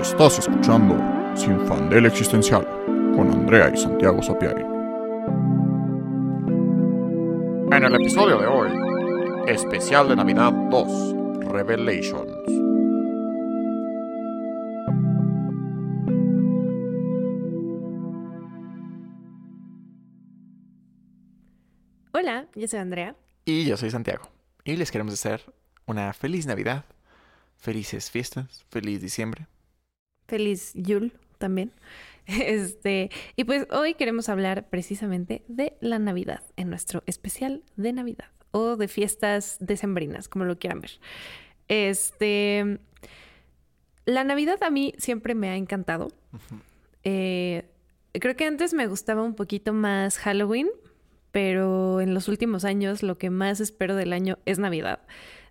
Estás 0.00 0.38
escuchando 0.38 0.94
Sin 1.34 1.58
Fandel 1.66 2.04
Existencial 2.04 2.66
con 3.14 3.30
Andrea 3.30 3.72
y 3.74 3.78
Santiago 3.78 4.22
Sapiari. 4.22 4.62
En 7.72 7.82
el 7.82 7.94
episodio 7.94 8.38
de 8.38 8.46
hoy, 8.46 8.70
especial 9.46 10.08
de 10.08 10.16
Navidad 10.16 10.52
2, 10.52 11.50
Revelations. 11.50 12.30
Hola, 22.12 22.48
yo 22.54 22.68
soy 22.68 22.80
Andrea. 22.80 23.16
Y 23.46 23.64
yo 23.64 23.78
soy 23.78 23.90
Santiago. 23.90 24.28
Y 24.62 24.76
les 24.76 24.90
queremos 24.90 25.14
hacer 25.14 25.40
una 25.86 26.12
feliz 26.12 26.46
Navidad, 26.46 26.84
felices 27.56 28.10
fiestas, 28.10 28.66
feliz 28.68 29.00
diciembre. 29.00 29.46
Feliz 30.26 30.72
Yul 30.74 31.12
también. 31.38 31.72
Este, 32.26 33.08
y 33.36 33.44
pues 33.44 33.68
hoy 33.70 33.94
queremos 33.94 34.28
hablar 34.28 34.68
precisamente 34.68 35.44
de 35.46 35.76
la 35.80 36.00
Navidad, 36.00 36.42
en 36.56 36.70
nuestro 36.70 37.04
especial 37.06 37.62
de 37.76 37.92
Navidad 37.92 38.26
o 38.50 38.74
de 38.74 38.88
fiestas 38.88 39.58
decembrinas, 39.60 40.28
como 40.28 40.44
lo 40.44 40.58
quieran 40.58 40.80
ver. 40.80 40.90
Este, 41.68 42.80
la 44.06 44.24
Navidad 44.24 44.62
a 44.62 44.70
mí 44.70 44.94
siempre 44.98 45.34
me 45.34 45.50
ha 45.50 45.56
encantado. 45.56 46.08
Eh, 47.04 47.68
creo 48.12 48.34
que 48.34 48.46
antes 48.46 48.74
me 48.74 48.86
gustaba 48.86 49.22
un 49.22 49.34
poquito 49.34 49.72
más 49.72 50.18
Halloween, 50.18 50.68
pero 51.32 52.00
en 52.00 52.14
los 52.14 52.28
últimos 52.28 52.64
años 52.64 53.02
lo 53.02 53.18
que 53.18 53.30
más 53.30 53.60
espero 53.60 53.94
del 53.94 54.12
año 54.12 54.38
es 54.46 54.58
Navidad. 54.58 55.00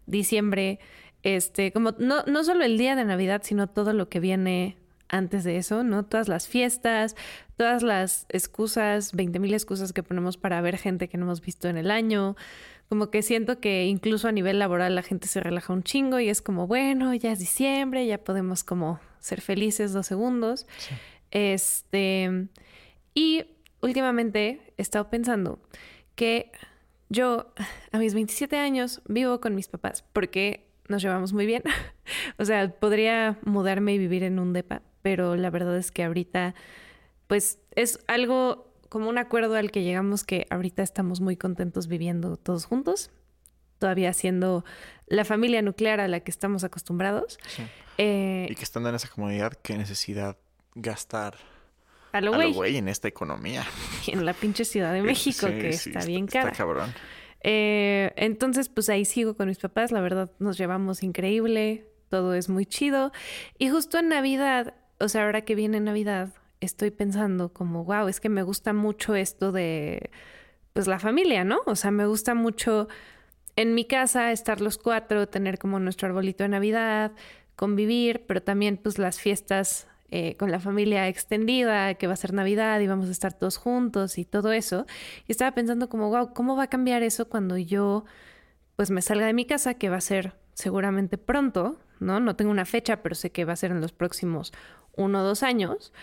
Diciembre, 0.08 0.80
este, 1.26 1.72
como 1.72 1.96
no, 1.98 2.22
no 2.28 2.44
solo 2.44 2.64
el 2.64 2.78
día 2.78 2.96
de 2.96 3.04
Navidad, 3.04 3.42
sino 3.44 3.66
todo 3.66 3.94
lo 3.94 4.10
que 4.10 4.20
viene 4.20 4.78
antes 5.10 5.44
de 5.44 5.58
eso, 5.58 5.84
¿no? 5.84 6.06
Todas 6.06 6.28
las 6.28 6.48
fiestas, 6.48 7.16
todas 7.58 7.82
las 7.82 8.28
excusas, 8.30 9.12
20 9.12 9.40
mil 9.40 9.52
excusas 9.52 9.92
que 9.92 10.04
ponemos 10.04 10.38
para 10.38 10.62
ver 10.62 10.78
gente 10.78 11.10
que 11.10 11.18
no 11.18 11.26
hemos 11.26 11.42
visto 11.42 11.68
en 11.68 11.78
el 11.78 11.90
año. 11.90 12.36
Como 12.90 13.10
que 13.10 13.24
siento 13.24 13.60
que 13.60 13.86
incluso 13.86 14.28
a 14.28 14.32
nivel 14.32 14.60
laboral 14.60 14.94
la 14.94 15.02
gente 15.02 15.28
se 15.28 15.40
relaja 15.40 15.74
un 15.74 15.82
chingo 15.82 16.20
y 16.20 16.30
es 16.30 16.44
como, 16.44 16.68
bueno, 16.68 17.12
ya 17.16 17.32
es 17.32 17.40
diciembre, 17.40 18.06
ya 18.06 18.20
podemos 18.20 18.64
como 18.64 19.00
ser 19.20 19.42
felices 19.42 19.94
dos 19.94 20.06
segundos. 20.06 20.68
Este, 21.32 22.50
y 23.16 23.46
últimamente 23.82 24.62
he 24.78 24.82
estado 24.84 25.10
pensando 25.10 25.58
que 26.14 26.52
yo 27.10 27.52
a 27.92 27.98
mis 27.98 28.14
27 28.14 28.58
años 28.58 29.02
vivo 29.08 29.42
con 29.42 29.56
mis 29.56 29.68
papás 29.68 30.04
porque 30.14 30.66
nos 30.88 31.02
llevamos 31.02 31.34
muy 31.34 31.46
bien. 31.46 31.64
o 32.38 32.46
sea, 32.46 32.70
podría 32.70 33.38
mudarme 33.44 33.94
y 33.94 33.98
vivir 33.98 34.24
en 34.24 34.40
un 34.40 34.54
depa, 34.54 34.82
pero 35.02 35.36
la 35.36 35.50
verdad 35.50 35.78
es 35.78 35.92
que 35.92 36.04
ahorita, 36.04 36.56
pues 37.28 37.60
es 37.76 38.00
algo 38.08 38.74
como 38.90 39.10
un 39.10 39.18
acuerdo 39.18 39.56
al 39.56 39.72
que 39.72 39.84
llegamos 39.84 40.24
que 40.24 40.48
ahorita 40.50 40.84
estamos 40.84 41.22
muy 41.22 41.36
contentos 41.36 41.88
viviendo 41.88 42.38
todos 42.38 42.66
juntos, 42.66 43.12
todavía 43.80 44.14
siendo 44.14 44.64
la 45.08 45.26
familia 45.26 45.62
nuclear 45.62 46.00
a 46.00 46.08
la 46.08 46.22
que 46.22 46.32
estamos 46.32 46.64
acostumbrados. 46.64 47.38
Eh, 47.98 48.48
y 48.50 48.56
que 48.56 48.64
estando 48.64 48.90
en 48.90 48.96
esa 48.96 49.10
comunidad, 49.10 49.54
qué 49.62 49.78
necesidad 49.78 50.38
gastar 50.76 51.36
a 52.16 52.22
lo 52.22 52.32
güey 52.54 52.78
en 52.78 52.88
esta 52.88 53.10
economía. 53.10 53.66
En 54.08 54.26
la 54.26 54.34
pinche 54.34 54.64
Ciudad 54.64 54.94
de 54.94 55.02
México, 55.02 55.48
que 55.48 55.70
está, 55.70 56.06
bien 56.06 56.28
cara. 56.28 56.52
Está 56.52 56.58
cabrón. 56.58 56.94
Eh, 57.48 58.12
entonces, 58.16 58.70
pues 58.70 58.90
ahí 58.90 59.06
sigo 59.06 59.36
con 59.36 59.48
mis 59.48 59.60
papás, 59.60 59.92
la 59.92 60.02
verdad 60.02 60.32
nos 60.40 60.58
llevamos 60.58 61.04
increíble, 61.04 61.86
todo 62.10 62.34
es 62.34 62.50
muy 62.50 62.66
chido. 62.66 63.12
Y 63.60 63.70
justo 63.70 64.00
en 64.00 64.10
Navidad, 64.10 64.74
o 65.00 65.08
sea, 65.10 65.26
ahora 65.26 65.42
que 65.42 65.54
viene 65.54 65.80
Navidad, 65.80 66.30
estoy 66.60 66.90
pensando 66.90 67.54
como, 67.54 67.84
wow, 67.84 68.08
es 68.08 68.20
que 68.20 68.30
me 68.30 68.42
gusta 68.42 68.74
mucho 68.74 69.14
esto 69.14 69.52
de, 69.52 70.10
pues 70.74 70.88
la 70.88 70.98
familia, 70.98 71.44
¿no? 71.44 71.60
O 71.68 71.76
sea, 71.76 71.92
me 71.92 72.08
gusta 72.08 72.34
mucho 72.34 72.88
en 73.56 73.76
mi 73.76 73.86
casa 73.86 74.32
estar 74.32 74.60
los 74.60 74.80
cuatro, 74.80 75.28
tener 75.28 75.60
como 75.60 75.80
nuestro 75.80 76.08
arbolito 76.08 76.44
de 76.44 76.50
Navidad, 76.50 77.12
convivir, 77.56 78.26
pero 78.26 78.42
también 78.42 78.78
pues 78.78 78.98
las 78.98 79.20
fiestas 79.20 79.88
eh, 80.12 80.36
con 80.38 80.52
la 80.52 80.60
familia 80.60 81.08
extendida, 81.08 81.96
que 81.96 82.08
va 82.08 82.14
a 82.14 82.18
ser 82.18 82.34
Navidad 82.34 82.80
y 82.80 82.88
vamos 82.88 83.10
a 83.10 83.12
estar 83.12 83.34
todos 83.34 83.58
juntos 83.58 84.18
y 84.18 84.26
todo 84.26 84.52
eso. 84.52 84.86
Y 85.28 85.32
estaba 85.32 85.54
pensando 85.54 85.90
como, 85.90 86.10
wow, 86.10 86.34
¿cómo 86.34 86.56
va 86.56 86.64
a 86.64 86.70
cambiar 86.70 87.04
eso 87.04 87.28
cuando 87.28 87.58
yo 87.58 88.06
pues 88.76 88.92
me 88.92 89.02
salga 89.02 89.26
de 89.26 89.34
mi 89.34 89.46
casa, 89.46 89.76
que 89.76 89.90
va 89.90 89.98
a 89.98 90.02
ser 90.02 90.36
seguramente 90.54 91.18
pronto, 91.18 91.80
¿no? 92.00 92.20
No 92.20 92.36
tengo 92.36 92.52
una 92.52 92.66
fecha, 92.66 93.02
pero 93.02 93.16
sé 93.16 93.32
que 93.32 93.46
va 93.46 93.54
a 93.54 93.58
ser 93.58 93.72
en 93.72 93.82
los 93.82 93.94
próximos 93.94 94.54
uno 94.96 95.22
o 95.22 95.24
dos 95.24 95.44
años. 95.44 95.94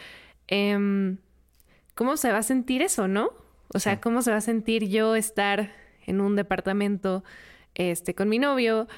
Em, 0.48 1.18
¿Cómo 1.94 2.16
se 2.16 2.32
va 2.32 2.38
a 2.38 2.42
sentir 2.42 2.82
eso, 2.82 3.08
no? 3.08 3.30
O 3.74 3.78
sea, 3.78 4.00
¿cómo 4.00 4.22
se 4.22 4.30
va 4.30 4.38
a 4.38 4.42
sentir 4.42 4.88
yo 4.88 5.14
estar 5.14 5.72
en 6.06 6.20
un 6.20 6.36
departamento 6.36 7.24
este, 7.74 8.14
con 8.14 8.28
mi 8.28 8.38
novio? 8.38 8.88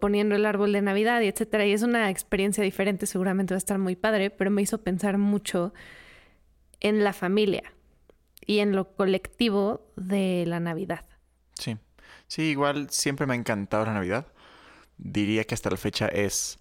Poniendo 0.00 0.34
el 0.34 0.46
árbol 0.46 0.72
de 0.72 0.82
Navidad 0.82 1.20
y 1.20 1.28
etcétera. 1.28 1.66
Y 1.66 1.72
es 1.72 1.82
una 1.82 2.10
experiencia 2.10 2.62
diferente, 2.62 3.06
seguramente 3.06 3.54
va 3.54 3.56
a 3.56 3.58
estar 3.58 3.78
muy 3.78 3.96
padre, 3.96 4.30
pero 4.30 4.50
me 4.50 4.62
hizo 4.62 4.82
pensar 4.82 5.18
mucho 5.18 5.72
en 6.80 7.04
la 7.04 7.12
familia 7.12 7.72
y 8.44 8.60
en 8.60 8.74
lo 8.74 8.94
colectivo 8.94 9.92
de 9.96 10.44
la 10.46 10.60
Navidad. 10.60 11.04
Sí, 11.54 11.76
sí, 12.26 12.42
igual 12.42 12.90
siempre 12.90 13.26
me 13.26 13.34
ha 13.34 13.36
encantado 13.36 13.84
la 13.84 13.94
Navidad. 13.94 14.26
Diría 14.98 15.44
que 15.44 15.54
hasta 15.54 15.70
la 15.70 15.76
fecha 15.76 16.06
es 16.08 16.58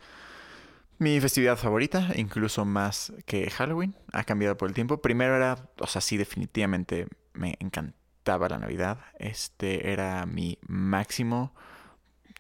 mi 0.98 1.20
festividad 1.20 1.58
favorita, 1.58 2.10
incluso 2.16 2.66
más 2.66 3.14
que 3.26 3.50
Halloween. 3.50 3.96
Ha 4.14 4.24
cambiado 4.24 4.58
por 4.58 4.70
el 4.70 4.76
tiempo. 4.76 5.02
Primero 5.02 5.36
era, 5.36 5.70
o 5.80 5.88
sea, 5.88 6.02
sí, 6.02 6.18
definitivamente 6.18 7.08
me 7.34 7.56
encantaba 7.60 8.50
la 8.50 8.58
Navidad. 8.58 9.00
Este 9.20 9.92
era 9.92 10.26
mi 10.26 10.58
máximo 10.68 11.54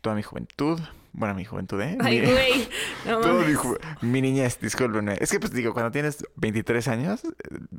toda 0.05 0.15
mi 0.15 0.21
juventud. 0.21 0.79
Bueno, 1.13 1.33
mi 1.33 1.45
juventud, 1.45 1.81
¿eh? 1.81 1.97
Ay, 1.99 2.21
güey. 2.21 2.69
mi, 4.03 4.07
mi, 4.07 4.21
niñez, 4.21 4.59
discúlpenme. 4.59 5.17
Es 5.19 5.31
que, 5.31 5.39
pues 5.39 5.51
digo, 5.51 5.73
cuando 5.73 5.89
tienes 5.89 6.23
23 6.35 6.87
años, 6.89 7.25
eh, 7.25 7.29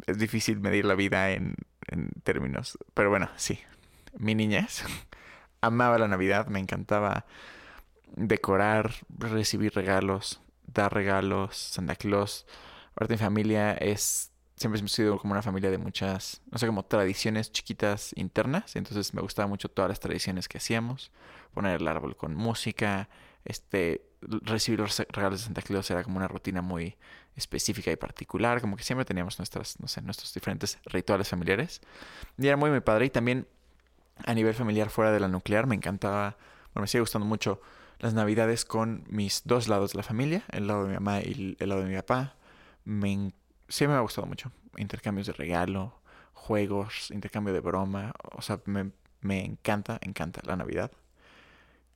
es 0.09 0.19
difícil 0.19 0.59
medir 0.59 0.87
la 0.87 0.97
vida 0.97 1.31
en, 1.31 1.55
en 1.87 2.11
términos. 2.25 2.79
Pero 2.95 3.11
bueno, 3.11 3.31
sí. 3.37 3.61
Mi 4.19 4.35
niñez. 4.35 4.83
Amaba 5.61 5.99
la 5.99 6.09
Navidad, 6.09 6.49
me 6.49 6.59
encantaba 6.59 7.27
decorar, 8.17 8.91
recibir 9.17 9.73
regalos, 9.77 10.41
dar 10.67 10.93
regalos, 10.93 11.57
Santa 11.57 11.95
Claus. 11.95 12.45
Aparte, 12.91 13.15
mi 13.15 13.19
familia 13.19 13.73
es 13.75 14.33
siempre 14.57 14.79
hemos 14.79 14.93
sido 14.93 15.19
como 15.19 15.33
una 15.33 15.43
familia 15.43 15.71
de 15.71 15.79
muchas, 15.79 16.41
no 16.51 16.59
sé, 16.59 16.67
como 16.67 16.85
tradiciones 16.85 17.53
chiquitas 17.53 18.13
internas. 18.17 18.75
Entonces 18.75 19.13
me 19.13 19.21
gustaba 19.21 19.47
mucho 19.47 19.69
todas 19.69 19.91
las 19.91 20.01
tradiciones 20.01 20.49
que 20.49 20.59
hacíamos. 20.59 21.13
Poner 21.53 21.81
el 21.81 21.89
árbol 21.89 22.17
con 22.17 22.35
música, 22.35 23.09
este, 23.45 24.03
recibir 24.23 24.81
los 24.81 24.99
regalos 25.11 25.41
de 25.41 25.47
Santa 25.47 25.63
Claus 25.63 25.91
era 25.91 26.03
como 26.03 26.17
una 26.17 26.27
rutina 26.27 26.63
muy 26.63 26.97
específica 27.37 27.93
y 27.93 27.97
particular. 27.97 28.63
Como 28.63 28.77
que 28.77 28.83
siempre 28.83 29.05
teníamos 29.05 29.39
nuestras, 29.39 29.79
no 29.79 29.89
sé, 29.89 30.01
nuestros 30.01 30.33
diferentes 30.33 30.79
rituales 30.87 31.29
familiares. 31.29 31.83
Y 32.39 32.47
era 32.47 32.57
muy 32.57 32.71
mi 32.71 32.81
padre. 32.81 33.07
Y 33.07 33.11
también 33.11 33.47
a 34.25 34.33
nivel 34.33 34.55
familiar 34.55 34.89
fuera 34.89 35.13
de 35.13 35.21
la 35.21 35.29
nuclear 35.29 35.67
me 35.67 35.75
encantaba, 35.75 36.39
bueno, 36.73 36.83
me 36.83 36.87
sigue 36.87 37.01
gustando 37.01 37.27
mucho 37.27 37.61
las 37.99 38.15
navidades 38.15 38.65
con 38.65 39.05
mis 39.09 39.43
dos 39.45 39.69
lados 39.69 39.93
de 39.93 39.99
la 39.99 40.03
familia, 40.03 40.45
el 40.51 40.67
lado 40.67 40.85
de 40.85 40.89
mi 40.89 40.95
mamá 40.95 41.21
y 41.21 41.57
el 41.59 41.69
lado 41.69 41.83
de 41.83 41.89
mi 41.89 41.97
papá. 41.97 42.37
Me 42.85 43.13
encanta 43.13 43.46
sí 43.69 43.87
me 43.87 43.95
ha 43.95 44.01
gustado 44.01 44.27
mucho. 44.27 44.53
Intercambios 44.77 45.27
de 45.27 45.33
regalo, 45.33 46.01
juegos, 46.33 47.11
intercambio 47.11 47.53
de 47.55 47.61
broma. 47.61 48.13
O 48.33 48.43
sea, 48.43 48.61
me, 48.67 48.93
me 49.21 49.45
encanta, 49.45 49.99
encanta 50.03 50.41
la 50.45 50.57
Navidad. 50.57 50.93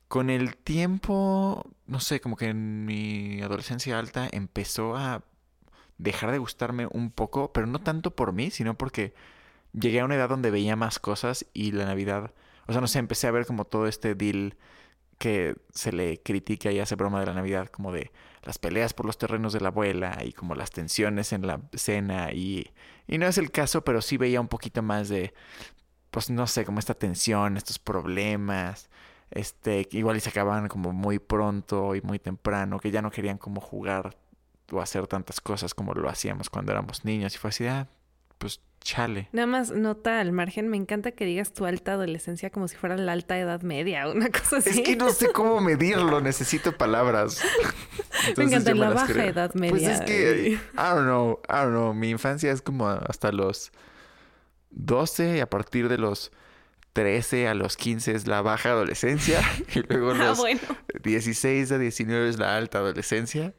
Con 0.09 0.29
el 0.29 0.57
tiempo, 0.57 1.65
no 1.87 2.01
sé, 2.01 2.21
como 2.21 2.37
que 2.37 2.47
en 2.47 2.85
mi 2.85 3.43
adolescencia 3.43 3.99
alta 3.99 4.29
empezó 4.33 4.97
a 4.97 5.23
dejar 5.99 6.33
de 6.33 6.39
gustarme 6.39 6.89
un 6.91 7.11
poco, 7.11 7.53
pero 7.53 7.67
no 7.67 7.81
tanto 7.81 8.17
por 8.17 8.33
mí, 8.33 8.51
sino 8.51 8.77
porque 8.77 9.15
llegué 9.73 10.01
a 10.01 10.05
una 10.05 10.17
edad 10.17 10.29
donde 10.29 10.51
veía 10.51 10.77
más 10.77 10.99
cosas 10.99 11.47
y 11.53 11.73
la 11.73 11.85
Navidad, 11.85 12.33
o 12.67 12.73
sea, 12.73 12.81
no 12.81 12.87
sé, 12.89 12.99
empecé 12.99 13.27
a 13.27 13.33
ver 13.33 13.47
como 13.47 13.65
todo 13.65 13.87
este 13.87 14.15
deal 14.15 14.57
que 15.19 15.57
se 15.73 15.93
le 15.93 16.21
critica 16.23 16.73
y 16.73 16.81
hace 16.81 16.97
broma 16.97 17.21
de 17.21 17.27
la 17.27 17.35
Navidad, 17.35 17.69
como 17.69 17.93
de 17.93 18.11
las 18.43 18.59
peleas 18.59 18.95
por 18.95 19.07
los 19.07 19.19
terrenos 19.19 19.53
de 19.53 19.61
la 19.61 19.69
abuela 19.69 20.19
y 20.25 20.33
como 20.33 20.55
las 20.55 20.71
tensiones 20.71 21.33
en 21.33 21.47
la 21.47 21.61
cena 21.75 22.33
y, 22.33 22.71
y 23.07 23.19
no 23.19 23.27
es 23.27 23.39
el 23.39 23.51
caso, 23.51 23.85
pero 23.85 24.01
sí 24.01 24.17
veía 24.17 24.41
un 24.41 24.49
poquito 24.49 24.83
más 24.83 25.09
de, 25.09 25.35
pues 26.11 26.31
no 26.31 26.47
sé, 26.47 26.65
como 26.65 26.79
esta 26.79 26.95
tensión, 26.95 27.57
estos 27.57 27.79
problemas, 27.79 28.91
este, 29.31 29.87
igual 29.93 30.17
y 30.17 30.21
se 30.21 30.31
acababan 30.31 30.69
como 30.69 30.93
muy 30.93 31.19
pronto 31.19 31.95
y 31.95 32.03
muy 32.03 32.19
temprano, 32.19 32.81
que 32.81 32.91
ya 32.91 33.03
no 33.03 33.11
querían 33.11 33.39
como 33.39 33.61
jugar 33.61 34.17
o 34.73 34.81
hacer 34.81 35.07
tantas 35.07 35.41
cosas 35.41 35.75
como 35.75 35.95
lo 35.95 36.09
hacíamos 36.09 36.51
cuando 36.51 36.73
éramos 36.73 37.05
niños 37.05 37.35
y 37.35 37.39
fue 37.39 37.51
así, 37.51 37.67
ah, 37.67 37.89
pues 38.39 38.61
Chale. 38.83 39.29
Nada 39.33 39.47
más 39.47 39.71
nota 39.73 40.21
al 40.21 40.33
margen, 40.33 40.69
me 40.69 40.77
encanta 40.77 41.13
que 41.13 41.25
digas 41.27 41.53
tu 41.53 41.67
alta 41.67 41.93
adolescencia 41.93 42.49
como 42.51 42.67
si 42.67 42.77
fuera 42.77 42.97
la 42.97 43.13
alta 43.13 43.39
edad 43.39 43.61
media 43.63 44.09
una 44.15 44.31
cosa 44.31 44.57
así. 44.59 44.71
Es 44.71 44.81
que 44.81 44.97
no 44.97 45.11
sé 45.11 45.33
cómo 45.33 45.61
medirlo, 45.61 46.21
necesito 46.21 46.73
palabras. 46.77 47.43
me 48.37 48.45
encanta 48.45 48.75
la 48.75 48.91
baja 48.91 49.13
creo. 49.13 49.25
edad 49.31 49.55
media. 49.55 49.71
Pues 49.73 49.83
es 49.89 50.01
que, 50.01 50.49
I 50.53 50.59
don't 50.77 51.03
know, 51.05 51.41
I 51.49 51.53
don't 51.63 51.71
know. 51.73 51.95
Mi 51.95 52.11
infancia 52.11 52.51
es 52.53 52.63
como 52.63 52.89
hasta 52.89 53.33
los 53.33 53.71
12 54.71 55.37
y 55.37 55.41
a 55.41 55.49
partir 55.51 55.89
de 55.89 55.99
los 55.99 56.33
13 56.93 57.49
a 57.49 57.55
los 57.55 57.77
15 57.77 58.13
es 58.15 58.27
la 58.27 58.43
baja 58.43 58.71
adolescencia 58.71 59.41
y 59.75 59.81
luego 59.89 60.13
Ah, 60.13 60.29
los 60.29 60.39
bueno. 60.39 60.61
16 61.05 61.71
a 61.73 61.79
19 61.79 62.29
es 62.29 62.39
la 62.39 62.57
alta 62.57 62.79
adolescencia 62.79 63.55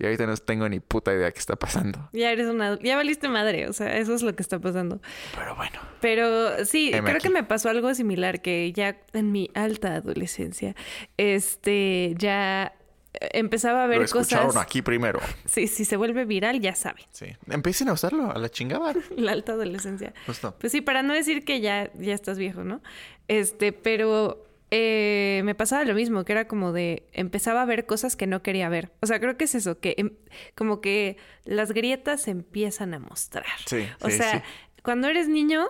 y 0.00 0.04
ahorita 0.04 0.26
no 0.26 0.34
tengo 0.38 0.66
ni 0.68 0.80
puta 0.80 1.12
idea 1.12 1.30
qué 1.30 1.38
está 1.38 1.56
pasando. 1.56 2.08
Ya 2.14 2.32
eres 2.32 2.46
una... 2.46 2.78
Ya 2.80 2.96
valiste 2.96 3.28
madre, 3.28 3.68
o 3.68 3.72
sea, 3.74 3.98
eso 3.98 4.14
es 4.14 4.22
lo 4.22 4.34
que 4.34 4.42
está 4.42 4.58
pasando. 4.58 5.00
Pero 5.36 5.54
bueno, 5.56 5.78
Pero 6.00 6.64
sí, 6.64 6.90
creo 6.90 7.04
aquí. 7.16 7.18
que 7.18 7.30
me 7.30 7.44
pasó 7.44 7.68
algo 7.68 7.94
similar, 7.94 8.40
que 8.40 8.72
ya 8.72 8.96
en 9.12 9.30
mi 9.30 9.50
alta 9.54 9.94
adolescencia, 9.96 10.74
este, 11.18 12.14
ya 12.16 12.72
empezaba 13.12 13.84
a 13.84 13.86
ver 13.86 13.98
lo 13.98 14.04
escucharon 14.04 14.46
cosas... 14.46 14.62
aquí 14.62 14.80
primero. 14.80 15.20
Sí, 15.44 15.66
si 15.66 15.84
se 15.84 15.96
vuelve 15.96 16.24
viral, 16.24 16.60
ya 16.60 16.74
saben, 16.74 17.04
Sí, 17.10 17.26
empiecen 17.50 17.88
a 17.90 17.92
usarlo 17.92 18.32
a 18.32 18.38
la 18.38 18.48
chingada. 18.48 18.94
la 19.16 19.32
alta 19.32 19.52
adolescencia. 19.52 20.14
Justo. 20.26 20.56
Pues 20.58 20.72
sí, 20.72 20.80
para 20.80 21.02
no 21.02 21.12
decir 21.12 21.44
que 21.44 21.60
ya, 21.60 21.90
ya 21.94 22.14
estás 22.14 22.38
viejo, 22.38 22.64
¿no? 22.64 22.80
Este, 23.28 23.72
pero 23.72 24.46
eh, 24.70 25.42
me 25.44 25.54
pasaba 25.54 25.84
lo 25.84 25.94
mismo, 25.94 26.24
que 26.24 26.32
era 26.32 26.46
como 26.46 26.72
de 26.72 27.08
empezaba 27.12 27.62
a 27.62 27.64
ver 27.64 27.86
cosas 27.86 28.16
que 28.16 28.26
no 28.26 28.42
quería 28.42 28.68
ver. 28.68 28.92
O 29.00 29.06
sea, 29.06 29.18
creo 29.20 29.36
que 29.36 29.44
es 29.44 29.54
eso, 29.54 29.80
que 29.80 29.94
em- 29.98 30.16
como 30.54 30.80
que 30.80 31.16
las 31.44 31.72
grietas 31.72 32.22
se 32.22 32.30
empiezan 32.30 32.94
a 32.94 32.98
mostrar. 33.00 33.46
Sí, 33.66 33.86
O 34.00 34.10
sí, 34.10 34.16
sea, 34.18 34.38
sí. 34.38 34.42
cuando 34.82 35.08
eres 35.08 35.28
niño, 35.28 35.68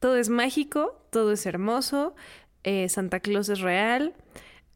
todo 0.00 0.16
es 0.16 0.28
mágico, 0.28 1.06
todo 1.10 1.32
es 1.32 1.46
hermoso, 1.46 2.14
eh, 2.64 2.88
Santa 2.88 3.20
Claus 3.20 3.48
es 3.48 3.60
real, 3.60 4.14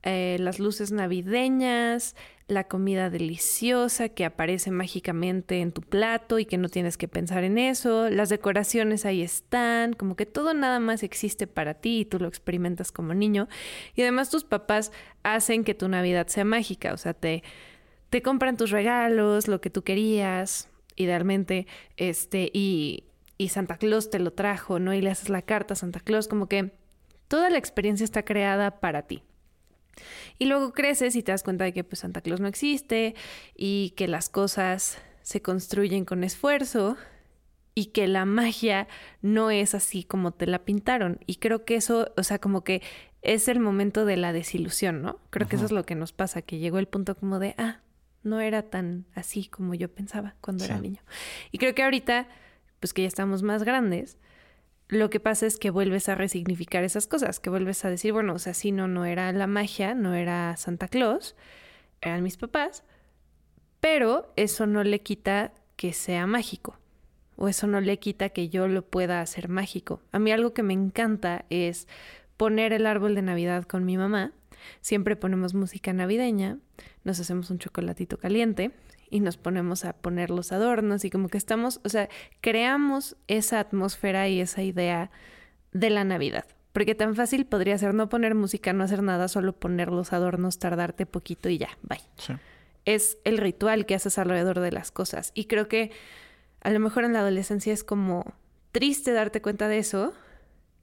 eh, 0.02 0.36
las 0.38 0.58
luces 0.60 0.92
navideñas, 0.92 2.14
la 2.48 2.64
comida 2.64 3.10
deliciosa 3.10 4.08
que 4.08 4.24
aparece 4.24 4.70
mágicamente 4.70 5.60
en 5.60 5.72
tu 5.72 5.82
plato 5.82 6.38
y 6.38 6.44
que 6.44 6.58
no 6.58 6.68
tienes 6.68 6.96
que 6.96 7.08
pensar 7.08 7.42
en 7.42 7.58
eso, 7.58 8.08
las 8.08 8.28
decoraciones 8.28 9.04
ahí 9.04 9.22
están, 9.22 9.94
como 9.94 10.14
que 10.14 10.26
todo 10.26 10.54
nada 10.54 10.78
más 10.78 11.02
existe 11.02 11.48
para 11.48 11.74
ti 11.74 12.00
y 12.00 12.04
tú 12.04 12.20
lo 12.20 12.28
experimentas 12.28 12.92
como 12.92 13.14
niño. 13.14 13.48
Y 13.96 14.02
además 14.02 14.30
tus 14.30 14.44
papás 14.44 14.92
hacen 15.24 15.64
que 15.64 15.74
tu 15.74 15.88
Navidad 15.88 16.28
sea 16.28 16.44
mágica, 16.44 16.92
o 16.92 16.96
sea, 16.96 17.14
te, 17.14 17.42
te 18.10 18.22
compran 18.22 18.56
tus 18.56 18.70
regalos, 18.70 19.48
lo 19.48 19.60
que 19.60 19.70
tú 19.70 19.82
querías, 19.82 20.68
idealmente, 20.94 21.66
este, 21.96 22.50
y, 22.52 23.04
y 23.38 23.48
Santa 23.48 23.76
Claus 23.76 24.08
te 24.08 24.20
lo 24.20 24.32
trajo, 24.32 24.78
¿no? 24.78 24.94
Y 24.94 25.00
le 25.00 25.10
haces 25.10 25.30
la 25.30 25.42
carta 25.42 25.74
a 25.74 25.76
Santa 25.76 25.98
Claus, 25.98 26.28
como 26.28 26.48
que 26.48 26.70
toda 27.26 27.50
la 27.50 27.58
experiencia 27.58 28.04
está 28.04 28.24
creada 28.24 28.78
para 28.78 29.02
ti. 29.02 29.24
Y 30.38 30.46
luego 30.46 30.72
creces 30.72 31.16
y 31.16 31.22
te 31.22 31.32
das 31.32 31.42
cuenta 31.42 31.64
de 31.64 31.72
que 31.72 31.84
pues 31.84 32.00
Santa 32.00 32.20
Claus 32.20 32.40
no 32.40 32.48
existe 32.48 33.14
y 33.54 33.90
que 33.96 34.08
las 34.08 34.28
cosas 34.28 34.98
se 35.22 35.42
construyen 35.42 36.04
con 36.04 36.24
esfuerzo 36.24 36.96
y 37.74 37.86
que 37.86 38.08
la 38.08 38.24
magia 38.24 38.88
no 39.20 39.50
es 39.50 39.74
así 39.74 40.02
como 40.02 40.32
te 40.32 40.46
la 40.46 40.64
pintaron. 40.64 41.20
Y 41.26 41.36
creo 41.36 41.64
que 41.64 41.76
eso, 41.76 42.12
o 42.16 42.22
sea, 42.22 42.38
como 42.38 42.64
que 42.64 42.82
es 43.22 43.48
el 43.48 43.60
momento 43.60 44.04
de 44.04 44.16
la 44.16 44.32
desilusión, 44.32 45.02
¿no? 45.02 45.20
Creo 45.30 45.48
que 45.48 45.56
eso 45.56 45.64
es 45.64 45.72
lo 45.72 45.84
que 45.84 45.94
nos 45.94 46.12
pasa, 46.12 46.42
que 46.42 46.58
llegó 46.58 46.78
el 46.78 46.86
punto 46.86 47.16
como 47.16 47.38
de, 47.38 47.54
ah, 47.58 47.80
no 48.22 48.40
era 48.40 48.62
tan 48.62 49.04
así 49.14 49.46
como 49.46 49.74
yo 49.74 49.92
pensaba 49.92 50.36
cuando 50.40 50.64
era 50.64 50.78
niño. 50.78 51.02
Y 51.52 51.58
creo 51.58 51.74
que 51.74 51.82
ahorita, 51.82 52.28
pues 52.80 52.92
que 52.92 53.02
ya 53.02 53.08
estamos 53.08 53.42
más 53.42 53.62
grandes, 53.62 54.18
lo 54.88 55.10
que 55.10 55.20
pasa 55.20 55.46
es 55.46 55.58
que 55.58 55.70
vuelves 55.70 56.08
a 56.08 56.14
resignificar 56.14 56.84
esas 56.84 57.06
cosas, 57.06 57.40
que 57.40 57.50
vuelves 57.50 57.84
a 57.84 57.90
decir, 57.90 58.12
bueno, 58.12 58.34
o 58.34 58.38
sea, 58.38 58.54
sí, 58.54 58.70
no, 58.70 58.86
no 58.86 59.04
era 59.04 59.32
la 59.32 59.46
magia, 59.46 59.94
no 59.94 60.14
era 60.14 60.56
Santa 60.56 60.88
Claus, 60.88 61.34
eran 62.00 62.22
mis 62.22 62.36
papás, 62.36 62.84
pero 63.80 64.32
eso 64.36 64.66
no 64.66 64.84
le 64.84 65.00
quita 65.00 65.52
que 65.76 65.92
sea 65.92 66.26
mágico, 66.26 66.78
o 67.36 67.48
eso 67.48 67.66
no 67.66 67.80
le 67.80 67.98
quita 67.98 68.28
que 68.28 68.48
yo 68.48 68.68
lo 68.68 68.82
pueda 68.82 69.20
hacer 69.20 69.48
mágico. 69.48 70.02
A 70.12 70.18
mí 70.18 70.30
algo 70.30 70.54
que 70.54 70.62
me 70.62 70.72
encanta 70.72 71.44
es 71.50 71.88
poner 72.36 72.72
el 72.72 72.86
árbol 72.86 73.14
de 73.14 73.22
Navidad 73.22 73.64
con 73.64 73.84
mi 73.84 73.96
mamá. 73.96 74.32
Siempre 74.80 75.16
ponemos 75.16 75.54
música 75.54 75.92
navideña, 75.92 76.58
nos 77.04 77.18
hacemos 77.20 77.50
un 77.50 77.58
chocolatito 77.58 78.18
caliente 78.18 78.72
y 79.10 79.20
nos 79.20 79.36
ponemos 79.36 79.84
a 79.84 79.92
poner 79.92 80.30
los 80.30 80.52
adornos 80.52 81.04
y 81.04 81.10
como 81.10 81.28
que 81.28 81.38
estamos, 81.38 81.80
o 81.84 81.88
sea, 81.88 82.08
creamos 82.40 83.16
esa 83.28 83.60
atmósfera 83.60 84.28
y 84.28 84.40
esa 84.40 84.62
idea 84.62 85.10
de 85.72 85.90
la 85.90 86.04
Navidad. 86.04 86.46
Porque 86.72 86.94
tan 86.94 87.14
fácil 87.14 87.46
podría 87.46 87.78
ser 87.78 87.94
no 87.94 88.08
poner 88.08 88.34
música, 88.34 88.72
no 88.72 88.84
hacer 88.84 89.02
nada, 89.02 89.28
solo 89.28 89.54
poner 89.54 89.90
los 89.90 90.12
adornos, 90.12 90.58
tardarte 90.58 91.06
poquito 91.06 91.48
y 91.48 91.58
ya, 91.58 91.68
bye 91.82 92.00
Sí. 92.18 92.34
es 92.84 93.18
el 93.24 93.38
ritual 93.38 93.86
que 93.86 93.94
haces 93.94 94.18
alrededor 94.18 94.60
de 94.60 94.72
las 94.72 94.90
cosas. 94.90 95.32
Y 95.34 95.46
creo 95.46 95.68
que 95.68 95.90
a 96.60 96.70
lo 96.70 96.80
mejor 96.80 97.04
en 97.04 97.12
la 97.14 97.20
adolescencia 97.20 97.72
es 97.72 97.82
como 97.82 98.34
triste 98.72 99.12
darte 99.12 99.40
cuenta 99.40 99.68
de 99.68 99.78
eso. 99.78 100.12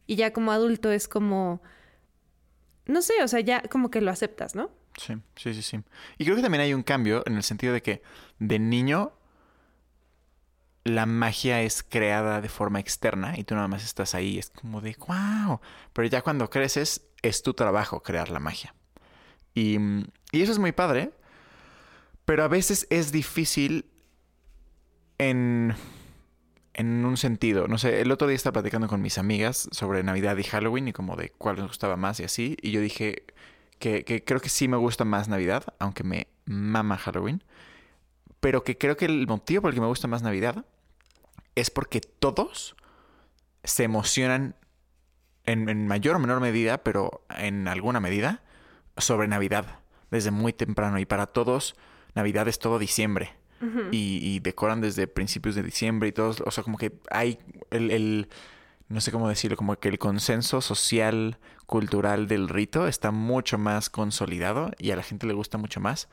Y 0.08 0.16
ya 0.16 0.34
como 0.34 0.52
adulto 0.52 0.92
es 0.92 1.08
como, 1.08 1.62
no 2.86 3.02
sé, 3.02 3.14
o 3.24 3.28
sea, 3.28 3.40
ya 3.40 3.62
como 3.70 3.90
que 3.92 4.02
lo 4.02 4.12
aceptas, 4.12 4.56
¿no? 4.56 4.72
Sí, 4.98 5.16
sí, 5.36 5.54
sí, 5.54 5.62
sí. 5.62 5.80
Y 6.18 6.26
creo 6.26 6.36
que 6.36 6.42
también 6.42 6.62
hay 6.62 6.74
un 6.74 6.84
cambio 6.84 7.24
en 7.26 7.36
el 7.36 7.44
sentido 7.44 7.74
de 7.74 7.82
que 7.82 8.02
de 8.40 8.60
niño 8.60 9.14
la 10.84 11.06
magia 11.06 11.62
es 11.62 11.82
creada 11.82 12.42
de 12.42 12.50
forma 12.50 12.80
externa 12.80 13.38
y 13.38 13.44
tú 13.44 13.56
nada 13.56 13.68
más 13.68 13.84
estás 13.84 14.16
ahí, 14.16 14.38
es 14.38 14.50
como 14.50 14.82
de 14.82 14.96
wow. 15.08 15.62
Pero 15.94 16.08
ya 16.08 16.22
cuando 16.22 16.50
creces 16.50 17.08
es 17.22 17.42
tu 17.42 17.54
trabajo 17.54 18.04
crear 18.04 18.30
la 18.30 18.40
magia. 18.40 18.76
Y, 19.56 19.78
y 20.32 20.42
eso 20.42 20.52
es 20.52 20.60
muy 20.60 20.72
padre, 20.74 21.12
pero 22.26 22.44
a 22.44 22.48
veces 22.48 22.88
es 22.90 23.12
difícil 23.12 23.86
en, 25.18 25.74
en 26.74 27.06
un 27.06 27.18
sentido. 27.18 27.68
No 27.68 27.78
sé, 27.78 28.02
el 28.02 28.12
otro 28.12 28.28
día 28.28 28.36
estaba 28.36 28.54
platicando 28.54 28.88
con 28.88 29.02
mis 29.02 29.18
amigas 29.18 29.70
sobre 29.72 30.04
Navidad 30.04 30.38
y 30.38 30.44
Halloween 30.44 30.90
y 30.90 30.94
como 30.94 31.16
de 31.16 31.30
cuál 31.30 31.58
les 31.58 31.68
gustaba 31.68 31.96
más 31.98 32.20
y 32.20 32.24
así. 32.24 32.58
Y 32.62 32.72
yo 32.72 32.82
dije, 32.82 33.26
que, 33.80 34.04
que 34.06 34.24
creo 34.24 34.40
que 34.40 34.50
sí 34.50 34.68
me 34.68 34.78
gusta 34.78 35.06
más 35.06 35.28
Navidad, 35.28 35.64
aunque 35.80 36.04
me 36.04 36.28
mama 36.46 36.98
Halloween. 36.98 37.44
Pero 38.40 38.64
que 38.64 38.78
creo 38.78 38.98
que 38.98 39.06
el 39.06 39.28
motivo 39.28 39.62
por 39.62 39.70
el 39.72 39.76
que 39.76 39.82
me 39.82 39.88
gusta 39.88 40.08
más 40.08 40.22
Navidad 40.22 40.66
es 41.56 41.70
porque 41.70 42.02
todos 42.02 42.76
se 43.64 43.84
emocionan 43.84 44.56
en, 45.46 45.70
en 45.70 45.88
mayor 45.88 46.16
o 46.16 46.20
menor 46.20 46.40
medida, 46.42 46.84
pero 46.84 47.24
en 47.38 47.68
alguna 47.68 48.00
medida, 48.00 48.42
sobre 48.98 49.28
Navidad 49.28 49.80
desde 50.12 50.32
muy 50.32 50.54
temprano. 50.54 51.00
Y 51.00 51.06
para 51.06 51.28
todos, 51.28 51.76
Navidad 52.16 52.48
es 52.48 52.60
todo 52.60 52.80
diciembre. 52.80 53.32
y, 53.94 54.20
y 54.22 54.40
decoran 54.42 54.82
desde 54.82 55.08
principios 55.08 55.56
de 55.56 55.64
diciembre 55.64 56.10
y 56.10 56.12
todos, 56.12 56.42
o 56.46 56.52
sea, 56.52 56.66
como 56.66 56.78
que 56.78 56.92
hay 57.10 57.40
el, 57.72 57.92
el- 57.92 58.28
no 58.90 59.00
sé 59.00 59.10
cómo 59.14 59.30
decirlo, 59.30 59.56
como 59.56 59.78
que 59.80 59.88
el 59.88 59.98
consenso 60.00 60.60
social, 60.60 61.38
cultural 61.66 62.28
del 62.28 62.50
rito 62.50 62.88
está 62.88 63.12
mucho 63.12 63.58
más 63.58 63.90
consolidado 63.90 64.72
y 64.78 64.92
a 64.92 64.96
la 64.96 65.04
gente 65.04 65.28
le 65.28 65.34
gusta 65.34 65.58
mucho 65.58 65.80
más 65.80 66.10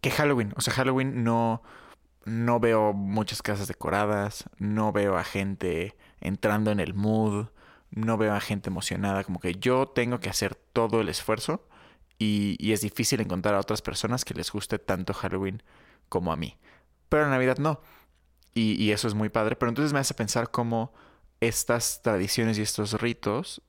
que 0.00 0.10
Halloween. 0.10 0.52
O 0.56 0.60
sea, 0.60 0.74
Halloween 0.74 1.24
no, 1.24 1.62
no 2.24 2.60
veo 2.60 2.92
muchas 2.92 3.42
casas 3.42 3.68
decoradas, 3.68 4.44
no 4.58 4.92
veo 4.92 5.16
a 5.16 5.24
gente 5.24 5.96
entrando 6.20 6.70
en 6.70 6.80
el 6.80 6.94
mood, 6.94 7.48
no 7.90 8.16
veo 8.16 8.34
a 8.34 8.40
gente 8.40 8.70
emocionada, 8.70 9.24
como 9.24 9.40
que 9.40 9.54
yo 9.54 9.88
tengo 9.88 10.20
que 10.20 10.30
hacer 10.30 10.54
todo 10.54 11.00
el 11.00 11.08
esfuerzo 11.08 11.66
y, 12.18 12.56
y 12.58 12.72
es 12.72 12.80
difícil 12.80 13.20
encontrar 13.20 13.54
a 13.54 13.60
otras 13.60 13.82
personas 13.82 14.24
que 14.24 14.34
les 14.34 14.50
guste 14.52 14.78
tanto 14.78 15.14
Halloween 15.14 15.62
como 16.08 16.32
a 16.32 16.36
mí. 16.36 16.58
Pero 17.08 17.24
en 17.24 17.30
Navidad 17.30 17.58
no. 17.58 17.80
Y, 18.54 18.72
y 18.82 18.92
eso 18.92 19.08
es 19.08 19.14
muy 19.14 19.28
padre. 19.28 19.56
Pero 19.56 19.70
entonces 19.70 19.92
me 19.92 20.00
hace 20.00 20.14
pensar 20.14 20.50
cómo 20.50 20.92
estas 21.40 22.02
tradiciones 22.02 22.58
y 22.58 22.62
estos 22.62 23.00
ritos 23.00 23.62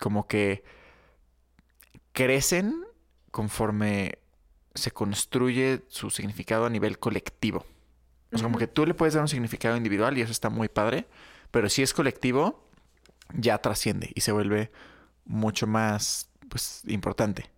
como 0.00 0.26
que 0.26 0.62
crecen 2.12 2.84
conforme 3.30 4.18
se 4.74 4.90
construye 4.90 5.82
su 5.88 6.10
significado 6.10 6.66
a 6.66 6.70
nivel 6.70 6.98
colectivo. 6.98 7.64
O 8.32 8.36
sea, 8.36 8.44
como 8.46 8.58
que 8.58 8.66
tú 8.66 8.84
le 8.86 8.94
puedes 8.94 9.14
dar 9.14 9.22
un 9.22 9.28
significado 9.28 9.76
individual 9.76 10.18
y 10.18 10.20
eso 10.20 10.32
está 10.32 10.50
muy 10.50 10.68
padre, 10.68 11.06
pero 11.50 11.68
si 11.68 11.82
es 11.82 11.94
colectivo, 11.94 12.68
ya 13.34 13.58
trasciende 13.58 14.10
y 14.14 14.20
se 14.20 14.32
vuelve 14.32 14.70
mucho 15.24 15.66
más 15.66 16.30
pues 16.48 16.82
importante. 16.86 17.50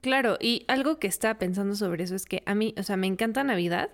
Claro, 0.00 0.36
y 0.40 0.64
algo 0.68 0.98
que 0.98 1.06
estaba 1.06 1.38
pensando 1.38 1.74
sobre 1.74 2.04
eso 2.04 2.14
es 2.14 2.26
que 2.26 2.42
a 2.46 2.54
mí, 2.54 2.74
o 2.76 2.82
sea, 2.82 2.96
me 2.96 3.06
encanta 3.06 3.42
Navidad. 3.42 3.90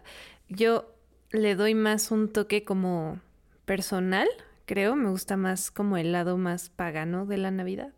Yo 0.48 0.92
le 1.30 1.54
doy 1.54 1.74
más 1.74 2.10
un 2.10 2.32
toque 2.32 2.64
como 2.64 3.20
personal, 3.64 4.28
creo. 4.66 4.96
Me 4.96 5.08
gusta 5.10 5.36
más 5.36 5.70
como 5.70 5.96
el 5.96 6.12
lado 6.12 6.36
más 6.38 6.70
pagano 6.70 7.26
de 7.26 7.36
la 7.38 7.50
Navidad. 7.50 7.92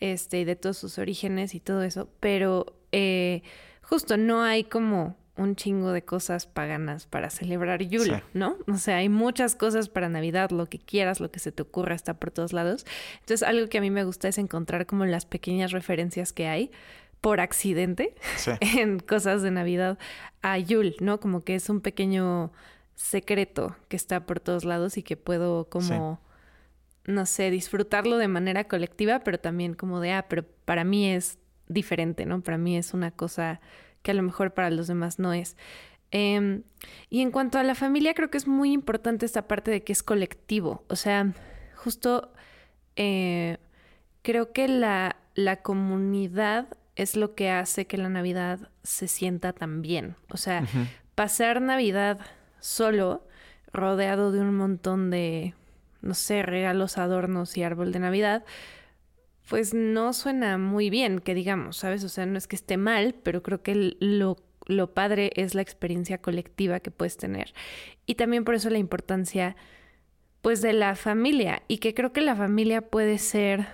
Este, 0.00 0.40
y 0.40 0.44
de 0.44 0.56
todos 0.56 0.78
sus 0.78 0.98
orígenes 0.98 1.54
y 1.54 1.60
todo 1.60 1.82
eso. 1.82 2.08
Pero 2.20 2.66
eh, 2.90 3.42
justo 3.82 4.16
no 4.16 4.42
hay 4.42 4.64
como 4.64 5.16
un 5.36 5.56
chingo 5.56 5.92
de 5.92 6.04
cosas 6.04 6.46
paganas 6.46 7.06
para 7.06 7.30
celebrar 7.30 7.82
Yule, 7.82 8.16
Sí. 8.16 8.22
¿no? 8.34 8.56
O 8.68 8.76
sea, 8.76 8.96
hay 8.98 9.08
muchas 9.08 9.54
cosas 9.54 9.88
para 9.88 10.08
Navidad, 10.10 10.50
lo 10.50 10.66
que 10.66 10.78
quieras, 10.78 11.20
lo 11.20 11.30
que 11.30 11.38
se 11.38 11.52
te 11.52 11.62
ocurra 11.62 11.94
está 11.94 12.14
por 12.14 12.30
todos 12.30 12.52
lados. 12.52 12.84
Entonces, 13.20 13.42
algo 13.46 13.68
que 13.68 13.78
a 13.78 13.80
mí 13.80 13.90
me 13.90 14.04
gusta 14.04 14.28
es 14.28 14.36
encontrar 14.38 14.84
como 14.86 15.06
las 15.06 15.24
pequeñas 15.24 15.72
referencias 15.72 16.32
que 16.34 16.48
hay 16.48 16.70
por 17.22 17.40
accidente 17.40 18.14
Sí. 18.36 18.50
en 18.78 18.98
cosas 18.98 19.40
de 19.42 19.50
Navidad 19.52 19.98
a 20.42 20.58
Yule, 20.58 20.96
¿no? 21.00 21.18
Como 21.20 21.44
que 21.44 21.54
es 21.54 21.68
un 21.70 21.80
pequeño 21.80 22.52
secreto 22.94 23.76
que 23.88 23.96
está 23.96 24.26
por 24.26 24.40
todos 24.40 24.64
lados 24.64 24.96
y 24.96 25.02
que 25.02 25.16
puedo 25.16 25.68
como, 25.68 26.20
no 27.04 27.26
sé, 27.26 27.50
disfrutarlo 27.50 28.18
de 28.18 28.28
manera 28.28 28.64
colectiva, 28.64 29.20
pero 29.20 29.38
también 29.38 29.74
como 29.74 30.00
de, 30.00 30.12
ah, 30.12 30.26
pero 30.28 30.44
para 30.64 30.84
mí 30.84 31.08
es 31.08 31.38
diferente, 31.68 32.26
¿no? 32.26 32.42
Para 32.42 32.58
mí 32.58 32.76
es 32.76 32.94
una 32.94 33.10
cosa 33.10 33.60
que 34.02 34.10
a 34.10 34.14
lo 34.14 34.22
mejor 34.22 34.54
para 34.54 34.70
los 34.70 34.86
demás 34.86 35.18
no 35.18 35.32
es. 35.32 35.56
Em, 36.10 36.62
y 37.08 37.22
en 37.22 37.30
cuanto 37.30 37.58
a 37.58 37.62
la 37.62 37.74
familia, 37.74 38.14
creo 38.14 38.30
que 38.30 38.38
es 38.38 38.46
muy 38.46 38.72
importante 38.72 39.24
esta 39.24 39.48
parte 39.48 39.70
de 39.70 39.82
que 39.82 39.92
es 39.92 40.02
colectivo. 40.02 40.84
O 40.88 40.96
sea, 40.96 41.32
justo 41.74 42.32
eh, 42.96 43.56
creo 44.22 44.52
que 44.52 44.68
la, 44.68 45.16
la 45.34 45.62
comunidad 45.62 46.68
es 46.96 47.16
lo 47.16 47.34
que 47.34 47.50
hace 47.50 47.86
que 47.86 47.96
la 47.96 48.10
Navidad 48.10 48.70
se 48.82 49.08
sienta 49.08 49.52
tan 49.52 49.80
bien. 49.80 50.16
O 50.28 50.36
sea, 50.36 50.64
pasar 51.14 51.62
Navidad 51.62 52.20
solo, 52.62 53.26
rodeado 53.72 54.32
de 54.32 54.40
un 54.40 54.56
montón 54.56 55.10
de, 55.10 55.54
no 56.00 56.14
sé, 56.14 56.42
regalos, 56.42 56.96
adornos 56.96 57.56
y 57.56 57.62
árbol 57.62 57.92
de 57.92 57.98
Navidad, 57.98 58.44
pues 59.48 59.74
no 59.74 60.12
suena 60.12 60.56
muy 60.56 60.88
bien, 60.88 61.18
que 61.18 61.34
digamos, 61.34 61.76
¿sabes? 61.76 62.04
O 62.04 62.08
sea, 62.08 62.24
no 62.24 62.38
es 62.38 62.46
que 62.46 62.56
esté 62.56 62.76
mal, 62.76 63.14
pero 63.22 63.42
creo 63.42 63.62
que 63.62 63.96
lo, 64.00 64.38
lo 64.66 64.94
padre 64.94 65.32
es 65.34 65.54
la 65.54 65.62
experiencia 65.62 66.18
colectiva 66.18 66.80
que 66.80 66.90
puedes 66.90 67.16
tener. 67.16 67.52
Y 68.06 68.14
también 68.14 68.44
por 68.44 68.54
eso 68.54 68.70
la 68.70 68.78
importancia, 68.78 69.56
pues, 70.40 70.62
de 70.62 70.72
la 70.72 70.94
familia. 70.94 71.62
Y 71.68 71.78
que 71.78 71.92
creo 71.92 72.12
que 72.12 72.20
la 72.20 72.36
familia 72.36 72.82
puede 72.82 73.18
ser 73.18 73.66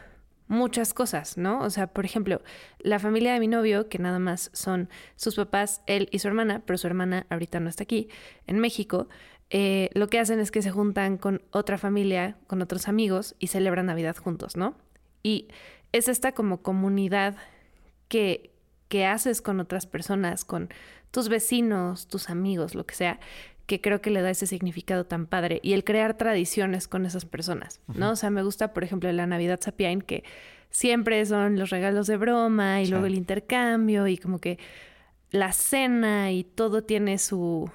muchas 0.48 0.94
cosas, 0.94 1.36
¿no? 1.36 1.60
O 1.60 1.70
sea, 1.70 1.86
por 1.86 2.04
ejemplo, 2.04 2.42
la 2.78 2.98
familia 2.98 3.32
de 3.32 3.40
mi 3.40 3.48
novio, 3.48 3.88
que 3.88 3.98
nada 3.98 4.18
más 4.18 4.50
son 4.52 4.88
sus 5.16 5.36
papás, 5.36 5.82
él 5.86 6.08
y 6.10 6.18
su 6.18 6.28
hermana, 6.28 6.62
pero 6.64 6.78
su 6.78 6.86
hermana 6.86 7.26
ahorita 7.30 7.60
no 7.60 7.68
está 7.68 7.84
aquí, 7.84 8.08
en 8.46 8.58
México, 8.58 9.08
eh, 9.50 9.90
lo 9.94 10.08
que 10.08 10.18
hacen 10.18 10.40
es 10.40 10.50
que 10.50 10.62
se 10.62 10.70
juntan 10.70 11.16
con 11.16 11.42
otra 11.52 11.78
familia, 11.78 12.36
con 12.46 12.60
otros 12.60 12.88
amigos 12.88 13.34
y 13.38 13.46
celebran 13.46 13.86
Navidad 13.86 14.16
juntos, 14.16 14.56
¿no? 14.56 14.74
Y 15.22 15.48
es 15.92 16.08
esta 16.08 16.32
como 16.32 16.62
comunidad 16.62 17.36
que, 18.08 18.50
que 18.88 19.06
haces 19.06 19.40
con 19.40 19.60
otras 19.60 19.86
personas, 19.86 20.44
con 20.44 20.68
tus 21.10 21.28
vecinos, 21.28 22.08
tus 22.08 22.28
amigos, 22.28 22.74
lo 22.74 22.84
que 22.84 22.94
sea, 22.94 23.20
que 23.68 23.80
creo 23.80 24.00
que 24.00 24.10
le 24.10 24.22
da 24.22 24.30
ese 24.30 24.46
significado 24.48 25.04
tan 25.06 25.26
padre. 25.26 25.60
Y 25.62 25.74
el 25.74 25.84
crear 25.84 26.16
tradiciones 26.16 26.88
con 26.88 27.06
esas 27.06 27.24
personas, 27.26 27.80
¿no? 27.94 28.10
O 28.10 28.16
sea, 28.16 28.30
me 28.30 28.42
gusta, 28.42 28.72
por 28.72 28.82
ejemplo, 28.82 29.12
la 29.12 29.26
Navidad 29.26 29.60
Sapien, 29.62 30.00
que 30.02 30.24
siempre 30.70 31.24
son 31.26 31.58
los 31.58 31.70
regalos 31.70 32.06
de 32.08 32.16
broma 32.16 32.80
y 32.82 32.86
Sí. 32.86 32.90
luego 32.90 33.06
el 33.06 33.14
intercambio 33.14 34.06
y 34.08 34.16
como 34.18 34.38
que 34.40 34.58
la 35.30 35.52
cena 35.52 36.32
y 36.32 36.44
todo 36.44 36.82
tiene 36.82 37.18
su, 37.18 37.70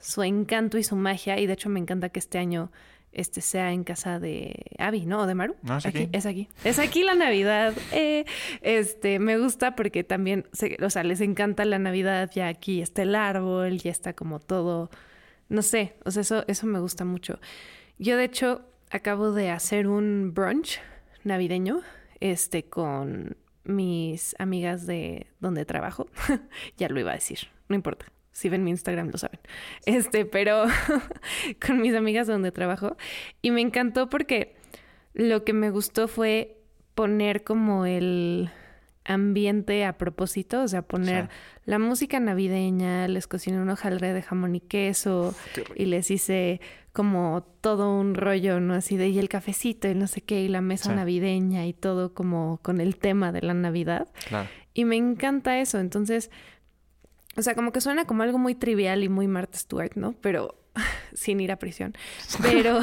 su 0.00 0.22
encanto 0.22 0.78
y 0.78 0.82
su 0.82 0.96
magia. 0.96 1.38
Y 1.38 1.46
de 1.46 1.52
hecho 1.54 1.68
me 1.68 1.80
encanta 1.80 2.08
que 2.08 2.18
este 2.18 2.38
año 2.38 2.70
este 3.12 3.40
sea 3.40 3.72
en 3.72 3.82
casa 3.84 4.18
de 4.20 4.62
Abby, 4.78 5.06
¿no? 5.06 5.20
O 5.20 5.26
de 5.26 5.34
Maru. 5.34 5.54
No, 5.62 5.78
es 5.78 5.86
aquí. 5.86 6.08
Es 6.12 6.26
aquí. 6.26 6.48
Es 6.64 6.78
aquí 6.78 7.02
la 7.02 7.14
Navidad. 7.14 7.72
Eh, 7.92 8.26
este, 8.60 9.18
me 9.20 9.38
gusta 9.38 9.74
porque 9.76 10.04
también, 10.04 10.44
se- 10.52 10.76
o 10.84 10.90
sea, 10.90 11.02
les 11.04 11.20
encanta 11.22 11.64
la 11.64 11.78
Navidad. 11.78 12.30
Ya 12.34 12.48
aquí 12.48 12.82
está 12.82 13.02
el 13.02 13.14
árbol, 13.14 13.78
ya 13.78 13.90
está 13.90 14.12
como 14.12 14.38
todo, 14.40 14.90
no 15.48 15.62
sé, 15.62 15.94
o 16.04 16.10
sea, 16.10 16.22
eso, 16.22 16.44
eso 16.48 16.66
me 16.66 16.80
gusta 16.80 17.04
mucho. 17.04 17.38
Yo, 17.98 18.16
de 18.16 18.24
hecho, 18.24 18.62
acabo 18.90 19.32
de 19.32 19.50
hacer 19.50 19.88
un 19.88 20.32
brunch 20.34 20.80
navideño, 21.24 21.80
este, 22.20 22.64
con 22.64 23.36
mis 23.64 24.34
amigas 24.38 24.86
de 24.86 25.26
donde 25.40 25.64
trabajo. 25.64 26.08
ya 26.76 26.88
lo 26.88 27.00
iba 27.00 27.12
a 27.12 27.14
decir, 27.14 27.38
no 27.68 27.76
importa. 27.76 28.06
Si 28.32 28.50
ven 28.50 28.64
mi 28.64 28.70
Instagram 28.70 29.08
lo 29.10 29.18
saben. 29.18 29.40
Este, 29.86 30.26
pero 30.26 30.64
con 31.66 31.80
mis 31.80 31.94
amigas 31.94 32.26
donde 32.26 32.52
trabajo. 32.52 32.96
Y 33.40 33.50
me 33.50 33.62
encantó 33.62 34.10
porque 34.10 34.56
lo 35.14 35.42
que 35.44 35.54
me 35.54 35.70
gustó 35.70 36.06
fue 36.06 36.58
poner 36.94 37.44
como 37.44 37.86
el 37.86 38.50
ambiente 39.06 39.84
a 39.84 39.96
propósito, 39.96 40.62
o 40.62 40.68
sea, 40.68 40.82
poner 40.82 41.28
la 41.64 41.78
música 41.78 42.20
navideña, 42.20 43.08
les 43.08 43.26
cociné 43.26 43.60
un 43.60 43.70
hojaldre 43.70 44.12
de 44.12 44.22
jamón 44.22 44.54
y 44.56 44.60
queso 44.60 45.34
y 45.74 45.86
les 45.86 46.10
hice 46.10 46.60
como 46.92 47.46
todo 47.60 47.94
un 47.94 48.14
rollo, 48.14 48.58
¿no? 48.58 48.74
Así 48.74 48.96
de, 48.96 49.08
y 49.08 49.18
el 49.18 49.28
cafecito 49.28 49.88
y 49.88 49.94
no 49.94 50.06
sé 50.06 50.22
qué, 50.22 50.42
y 50.42 50.48
la 50.48 50.60
mesa 50.60 50.94
navideña 50.94 51.66
y 51.66 51.72
todo 51.72 52.14
como 52.14 52.58
con 52.62 52.80
el 52.80 52.96
tema 52.96 53.32
de 53.32 53.42
la 53.42 53.54
Navidad. 53.54 54.08
Claro. 54.26 54.48
Y 54.72 54.84
me 54.84 54.96
encanta 54.96 55.58
eso. 55.58 55.78
Entonces, 55.78 56.30
o 57.36 57.42
sea, 57.42 57.54
como 57.54 57.72
que 57.72 57.80
suena 57.80 58.06
como 58.06 58.22
algo 58.22 58.38
muy 58.38 58.54
trivial 58.54 59.04
y 59.04 59.08
muy 59.08 59.28
Martha 59.28 59.58
Stewart, 59.58 59.92
¿no? 59.94 60.14
Pero 60.20 60.58
sin 61.14 61.40
ir 61.40 61.52
a 61.52 61.58
prisión. 61.58 61.94
Pero, 62.42 62.80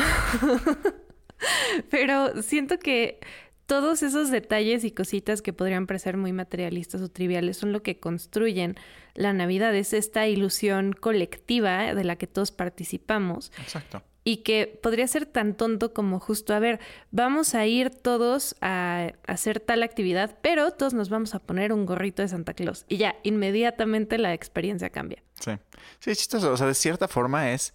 pero 1.90 2.42
siento 2.42 2.80
que 2.80 3.20
todos 3.66 4.04
esos 4.04 4.30
detalles 4.30 4.84
y 4.84 4.92
cositas 4.92 5.42
que 5.42 5.54
podrían 5.54 5.88
parecer 5.88 6.18
muy 6.18 6.34
materialistas 6.34 7.02
o 7.02 7.10
triviales 7.10 7.58
son 7.58 7.72
lo 7.72 7.82
que 7.82 8.00
construyen 8.00 8.76
la 9.14 9.34
Navidad. 9.34 9.74
Es 9.76 9.94
esta 9.94 10.28
ilusión 10.28 10.94
colectiva 10.94 11.94
de 11.94 12.04
la 12.04 12.16
que 12.18 12.28
todos 12.28 12.52
participamos 12.52 13.52
Exacto. 13.60 14.04
y 14.24 14.38
que 14.38 14.80
podría 14.82 15.08
ser 15.08 15.26
tan 15.26 15.56
tonto 15.56 15.94
como 15.94 16.20
justo, 16.20 16.54
a 16.54 16.60
ver, 16.60 16.80
vamos 17.12 17.56
a 17.56 17.66
ir 17.66 17.90
todos 17.90 18.56
a 18.62 19.14
hacer 19.28 19.60
tal 19.60 19.84
actividad, 19.84 20.38
pero 20.42 20.72
todos 20.72 20.94
nos 20.94 21.10
vamos 21.10 21.34
a 21.36 21.40
poner 21.40 21.72
un 21.72 21.86
gorrito 21.86 22.22
de 22.22 22.28
Santa 22.28 22.54
Claus 22.54 22.86
y 22.90 22.98
ya, 22.98 23.16
inmediatamente 23.24 24.18
la 24.18 24.34
experiencia 24.34 24.90
cambia. 24.90 25.24
Sí. 25.40 25.52
Sí, 26.00 26.12
es 26.12 26.18
chistoso. 26.18 26.52
O 26.52 26.58
sea, 26.58 26.68
de 26.68 26.74
cierta 26.74 27.08
forma 27.08 27.52
es. 27.52 27.74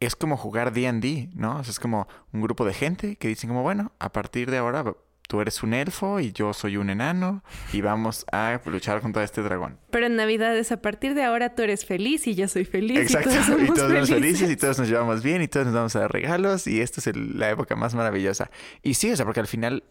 Es 0.00 0.14
como 0.16 0.36
jugar 0.36 0.72
D&D, 0.72 1.30
¿no? 1.34 1.58
O 1.58 1.64
sea, 1.64 1.70
es 1.70 1.80
como 1.80 2.06
un 2.32 2.42
grupo 2.42 2.64
de 2.64 2.74
gente 2.74 3.16
que 3.16 3.28
dicen 3.28 3.48
como, 3.48 3.62
bueno, 3.62 3.92
a 3.98 4.12
partir 4.12 4.50
de 4.50 4.58
ahora 4.58 4.84
tú 5.28 5.40
eres 5.40 5.62
un 5.64 5.74
elfo 5.74 6.20
y 6.20 6.30
yo 6.32 6.52
soy 6.52 6.76
un 6.76 6.88
enano 6.88 7.42
y 7.72 7.80
vamos 7.80 8.24
a 8.30 8.60
luchar 8.66 9.00
contra 9.00 9.24
este 9.24 9.42
dragón. 9.42 9.78
Pero 9.90 10.06
en 10.06 10.14
Navidad 10.16 10.56
es 10.56 10.70
a 10.70 10.80
partir 10.82 11.14
de 11.14 11.24
ahora 11.24 11.54
tú 11.56 11.62
eres 11.62 11.84
feliz 11.84 12.26
y 12.28 12.34
yo 12.36 12.46
soy 12.46 12.64
feliz. 12.64 12.98
Exacto. 13.00 13.30
Y 13.30 13.32
todos, 13.32 13.48
Y 13.48 13.50
somos 13.66 13.78
somos 13.78 13.90
felices. 13.92 14.14
felices 14.14 14.50
y 14.50 14.56
todos 14.60 14.78
nos 14.78 14.88
llevamos 14.88 15.22
bien 15.24 15.42
y 15.42 15.48
todos 15.48 15.66
nos 15.66 15.74
vamos 15.74 15.96
a 15.96 16.00
dar 16.00 16.12
regalos 16.12 16.66
y 16.68 16.80
esta 16.80 17.00
es 17.00 17.06
el- 17.08 17.38
la 17.38 17.50
época 17.50 17.74
más 17.74 17.94
maravillosa. 17.94 18.50
Y 18.82 18.94
sí, 18.94 19.10
o 19.10 19.16
sea, 19.16 19.24
porque 19.24 19.40
al 19.40 19.48
final, 19.48 19.82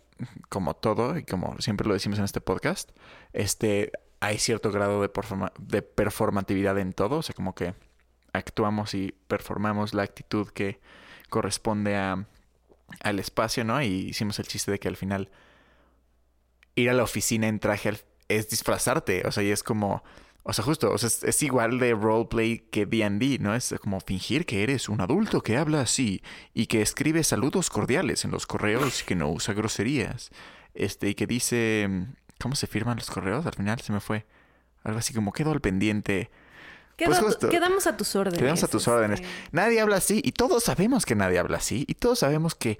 como 0.49 0.75
todo 0.75 1.17
y 1.17 1.23
como 1.25 1.59
siempre 1.59 1.85
lo 1.87 1.95
decimos 1.95 2.17
en 2.19 2.23
este 2.25 2.39
podcast, 2.39 2.91
este, 3.33 3.91
hay 4.21 4.37
cierto 4.37 4.71
grado 4.71 5.01
de, 5.01 5.09
performa- 5.11 5.51
de 5.59 5.81
performatividad 5.81 6.77
en 6.79 6.93
todo, 6.93 7.17
o 7.17 7.21
sea, 7.23 7.35
como 7.35 7.53
que 7.55 7.73
actuamos 8.35 8.93
y 8.93 9.13
performamos 9.27 9.93
la 9.93 10.03
actitud 10.03 10.49
que 10.49 10.79
corresponde 11.29 11.95
a, 11.95 12.27
al 13.01 13.19
espacio, 13.19 13.63
¿no? 13.63 13.81
Y 13.81 13.87
hicimos 13.87 14.39
el 14.39 14.47
chiste 14.47 14.71
de 14.71 14.79
que 14.79 14.87
al 14.87 14.95
final 14.95 15.29
ir 16.75 16.89
a 16.89 16.93
la 16.93 17.03
oficina 17.03 17.47
en 17.47 17.59
traje 17.59 17.93
es 18.27 18.49
disfrazarte, 18.49 19.23
o 19.27 19.31
sea, 19.31 19.43
y 19.43 19.51
es 19.51 19.63
como, 19.63 20.03
o 20.43 20.53
sea, 20.53 20.63
justo, 20.63 20.91
o 20.91 20.97
sea, 20.97 21.09
es, 21.29 21.43
igual 21.43 21.79
de 21.79 21.93
roleplay 21.93 22.59
que 22.71 22.85
D&D, 22.85 23.39
¿no? 23.39 23.55
Es 23.55 23.73
como 23.81 23.99
fingir 23.99 24.45
que 24.45 24.63
eres 24.63 24.89
un 24.89 25.01
adulto 25.01 25.41
que 25.41 25.57
habla 25.57 25.81
así 25.81 26.21
y 26.53 26.67
que 26.67 26.81
escribe 26.81 27.23
saludos 27.23 27.69
cordiales 27.69 28.25
en 28.25 28.31
los 28.31 28.45
correos 28.45 29.01
y 29.01 29.05
que 29.05 29.15
no 29.15 29.29
usa 29.29 29.53
groserías, 29.53 30.31
este, 30.73 31.09
y 31.09 31.15
que 31.15 31.27
dice, 31.27 31.89
¿cómo 32.39 32.55
se 32.55 32.67
firman 32.67 32.97
los 32.97 33.09
correos? 33.09 33.45
Al 33.45 33.53
final 33.53 33.79
se 33.81 33.93
me 33.93 33.99
fue 33.99 34.25
algo 34.83 34.99
así 34.99 35.13
como 35.13 35.33
quedó 35.33 35.51
al 35.51 35.61
pendiente. 35.61 36.29
Pues 36.97 37.19
justo. 37.19 37.49
Quedamos 37.49 37.87
a 37.87 37.97
tus 37.97 38.15
órdenes. 38.15 38.39
Quedamos 38.39 38.63
a 38.63 38.67
tus 38.67 38.81
este. 38.81 38.91
órdenes. 38.91 39.21
Nadie 39.51 39.81
habla 39.81 39.97
así 39.97 40.21
y 40.23 40.31
todos 40.31 40.63
sabemos 40.63 41.05
que 41.05 41.15
nadie 41.15 41.39
habla 41.39 41.57
así 41.57 41.85
y 41.87 41.95
todos 41.95 42.19
sabemos 42.19 42.55
que 42.55 42.79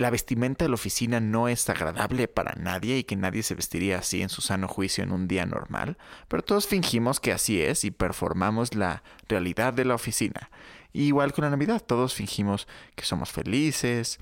la 0.00 0.10
vestimenta 0.10 0.64
de 0.64 0.70
la 0.70 0.76
oficina 0.76 1.20
no 1.20 1.48
es 1.48 1.68
agradable 1.68 2.26
para 2.26 2.54
nadie 2.54 2.98
y 2.98 3.04
que 3.04 3.16
nadie 3.16 3.42
se 3.42 3.54
vestiría 3.54 3.98
así 3.98 4.22
en 4.22 4.30
su 4.30 4.40
sano 4.40 4.66
juicio 4.66 5.04
en 5.04 5.12
un 5.12 5.28
día 5.28 5.44
normal, 5.44 5.98
pero 6.26 6.42
todos 6.42 6.66
fingimos 6.66 7.20
que 7.20 7.32
así 7.32 7.60
es 7.60 7.84
y 7.84 7.90
performamos 7.90 8.74
la 8.74 9.02
realidad 9.28 9.74
de 9.74 9.84
la 9.84 9.94
oficina. 9.94 10.50
Y 10.94 11.02
igual 11.02 11.34
con 11.34 11.44
la 11.44 11.50
Navidad, 11.50 11.82
todos 11.86 12.14
fingimos 12.14 12.66
que 12.96 13.04
somos 13.04 13.30
felices, 13.30 14.20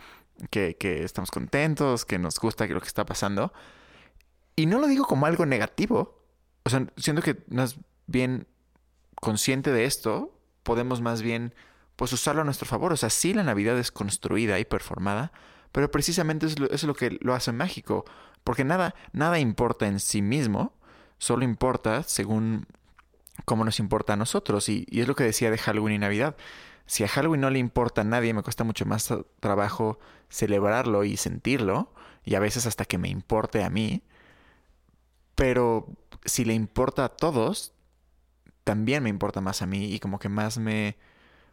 que, 0.51 0.77
que 0.77 1.05
estamos 1.05 1.31
contentos, 1.31 2.05
que 2.05 2.19
nos 2.19 2.41
gusta 2.41 2.67
lo 2.67 2.81
que 2.81 2.89
está 2.89 3.07
pasando. 3.07 3.53
Y 4.57 4.67
no 4.67 4.81
lo 4.81 4.89
digo 4.89 5.05
como 5.05 5.27
algo 5.27 5.47
negativo, 5.47 6.25
o 6.65 6.71
sea, 6.71 6.87
siento 6.97 7.23
que 7.23 7.45
más 7.49 7.77
bien 8.09 8.49
consciente 9.21 9.73
de 9.73 9.85
esto, 9.85 10.39
podemos 10.63 11.01
más 11.01 11.23
bien 11.23 11.55
pues 11.97 12.13
usarlo 12.13 12.43
a 12.43 12.45
nuestro 12.45 12.67
favor. 12.67 12.93
O 12.93 12.97
sea, 12.97 13.11
sí 13.11 13.35
la 13.35 13.43
Navidad 13.43 13.79
es 13.79 13.91
construida 13.91 14.59
y 14.59 14.65
performada, 14.65 15.33
pero 15.73 15.91
precisamente 15.91 16.47
es 16.47 16.85
lo, 16.85 16.95
que 16.95 17.19
lo 17.21 17.35
hace 17.35 17.53
mágico. 17.53 18.05
Porque 18.45 18.65
nada, 18.65 18.95
nada 19.13 19.39
importa 19.39 19.87
en 19.87 20.01
sí 20.01 20.23
mismo, 20.23 20.73
solo 21.19 21.45
importa 21.45 22.03
según 22.05 22.67
cómo 23.45 23.65
nos 23.65 23.81
importa 23.81 24.13
a 24.13 24.17
nosotros. 24.17 24.69
Y, 24.69 24.87
y 24.89 25.01
es 25.01 25.09
lo 25.09 25.17
que 25.17 25.25
decía 25.25 25.51
de 25.51 25.59
Halloween 25.59 25.97
y 25.97 25.99
Navidad. 25.99 26.37
Si 26.87 27.05
a 27.05 27.09
Halloween 27.09 27.41
no 27.41 27.51
le 27.51 27.59
importa 27.59 28.01
a 28.01 28.05
nadie, 28.05 28.33
me 28.33 28.43
cuesta 28.43 28.65
mucho 28.65 28.87
más 28.87 29.13
trabajo 29.41 29.99
celebrarlo 30.31 31.05
y 31.05 31.17
sentirlo, 31.17 31.93
y 32.25 32.35
a 32.35 32.41
veces 32.41 32.67
hasta 32.67 32.85
que 32.85 32.99
me 32.99 33.09
importe 33.09 33.63
a 33.65 33.71
mí. 33.71 34.03
Pero 35.35 35.87
si 36.25 36.45
le 36.45 36.55
importa 36.55 37.05
a 37.05 37.09
todos, 37.09 37.73
también 38.69 39.03
me 39.03 39.09
importa 39.09 39.41
más 39.41 39.63
a 39.63 39.67
mí 39.67 39.95
y 39.95 39.99
como 39.99 40.19
que 40.19 40.29
más 40.29 40.59
me, 40.59 40.99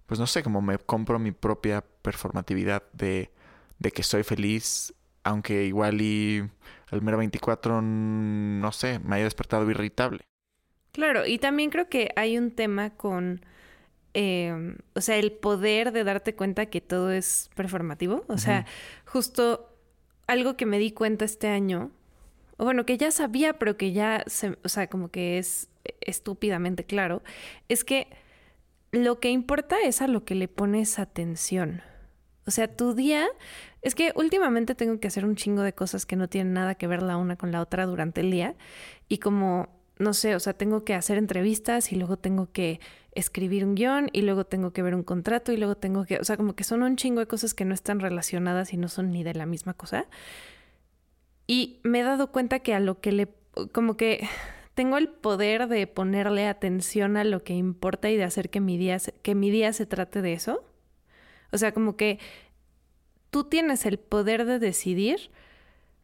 pues 0.05 0.19
no 0.19 0.27
sé, 0.27 0.43
como 0.43 0.61
me 0.61 0.77
compro 0.77 1.17
mi 1.17 1.31
propia 1.31 1.81
performatividad 2.01 2.83
de, 2.91 3.31
de 3.79 3.91
que 3.91 4.03
soy 4.03 4.23
feliz, 4.23 4.93
aunque 5.23 5.63
igual 5.63 6.01
y 6.01 6.43
el 6.91 7.01
mero 7.01 7.17
24, 7.17 7.81
no 7.81 8.69
sé, 8.73 8.99
me 8.99 9.15
haya 9.15 9.23
despertado 9.23 9.71
irritable. 9.71 10.25
Claro, 10.91 11.25
y 11.25 11.39
también 11.39 11.69
creo 11.69 11.87
que 11.87 12.11
hay 12.17 12.37
un 12.37 12.51
tema 12.51 12.89
con, 12.89 13.45
eh, 14.13 14.75
o 14.93 14.99
sea, 14.99 15.15
el 15.15 15.31
poder 15.31 15.93
de 15.93 16.03
darte 16.03 16.35
cuenta 16.35 16.65
que 16.65 16.81
todo 16.81 17.11
es 17.11 17.49
performativo. 17.55 18.25
O 18.27 18.37
sea, 18.37 18.65
justo 19.05 19.73
algo 20.27 20.57
que 20.57 20.65
me 20.65 20.79
di 20.79 20.91
cuenta 20.91 21.23
este 21.23 21.47
año, 21.47 21.91
o 22.57 22.65
bueno, 22.65 22.85
que 22.85 22.97
ya 22.97 23.09
sabía, 23.11 23.53
pero 23.53 23.77
que 23.77 23.93
ya, 23.93 24.25
se, 24.27 24.57
o 24.65 24.67
sea, 24.67 24.87
como 24.87 25.11
que 25.11 25.37
es 25.37 25.69
estúpidamente 26.05 26.85
claro, 26.85 27.23
es 27.67 27.83
que 27.83 28.07
lo 28.91 29.19
que 29.19 29.29
importa 29.29 29.77
es 29.83 30.01
a 30.01 30.07
lo 30.07 30.23
que 30.23 30.35
le 30.35 30.47
pones 30.47 30.99
atención. 30.99 31.81
O 32.47 32.51
sea, 32.51 32.67
tu 32.67 32.93
día, 32.93 33.27
es 33.81 33.95
que 33.95 34.13
últimamente 34.15 34.75
tengo 34.75 34.99
que 34.99 35.07
hacer 35.07 35.25
un 35.25 35.35
chingo 35.35 35.63
de 35.63 35.73
cosas 35.73 36.05
que 36.05 36.15
no 36.15 36.29
tienen 36.29 36.53
nada 36.53 36.75
que 36.75 36.87
ver 36.87 37.01
la 37.01 37.17
una 37.17 37.35
con 37.35 37.51
la 37.51 37.61
otra 37.61 37.85
durante 37.85 38.21
el 38.21 38.31
día. 38.31 38.55
Y 39.09 39.17
como, 39.17 39.67
no 39.97 40.13
sé, 40.13 40.35
o 40.35 40.39
sea, 40.39 40.53
tengo 40.53 40.83
que 40.83 40.93
hacer 40.93 41.17
entrevistas 41.17 41.91
y 41.91 41.95
luego 41.95 42.17
tengo 42.17 42.51
que 42.51 42.79
escribir 43.13 43.65
un 43.65 43.75
guion 43.75 44.09
y 44.13 44.21
luego 44.21 44.45
tengo 44.45 44.73
que 44.73 44.83
ver 44.83 44.93
un 44.93 45.03
contrato 45.03 45.51
y 45.51 45.57
luego 45.57 45.75
tengo 45.75 46.05
que, 46.05 46.17
o 46.17 46.23
sea, 46.23 46.37
como 46.37 46.55
que 46.55 46.63
son 46.63 46.83
un 46.83 46.97
chingo 46.97 47.19
de 47.19 47.27
cosas 47.27 47.53
que 47.53 47.65
no 47.65 47.73
están 47.73 47.99
relacionadas 47.99 48.73
y 48.73 48.77
no 48.77 48.89
son 48.89 49.11
ni 49.11 49.23
de 49.23 49.33
la 49.33 49.45
misma 49.45 49.73
cosa. 49.73 50.05
Y 51.47 51.79
me 51.83 52.01
he 52.01 52.03
dado 52.03 52.31
cuenta 52.31 52.59
que 52.59 52.73
a 52.73 52.79
lo 52.79 53.01
que 53.01 53.11
le, 53.11 53.27
como 53.71 53.97
que 53.97 54.27
tengo 54.75 54.97
el 54.97 55.07
poder 55.07 55.67
de 55.67 55.87
ponerle 55.87 56.47
atención 56.47 57.17
a 57.17 57.23
lo 57.23 57.43
que 57.43 57.53
importa 57.53 58.09
y 58.09 58.17
de 58.17 58.25
hacer 58.25 58.49
que 58.49 58.59
mi 58.59 58.77
día, 58.77 58.97
que 59.21 59.33
mi 59.33 59.49
día 59.49 59.73
se 59.73 59.85
trate 59.85 60.21
de 60.21 60.33
eso. 60.33 60.63
O 61.51 61.57
sea, 61.57 61.73
como 61.73 61.95
que 61.95 62.19
tú 63.31 63.45
tienes 63.45 63.85
el 63.85 63.97
poder 63.97 64.45
de 64.45 64.59
decidir, 64.59 65.31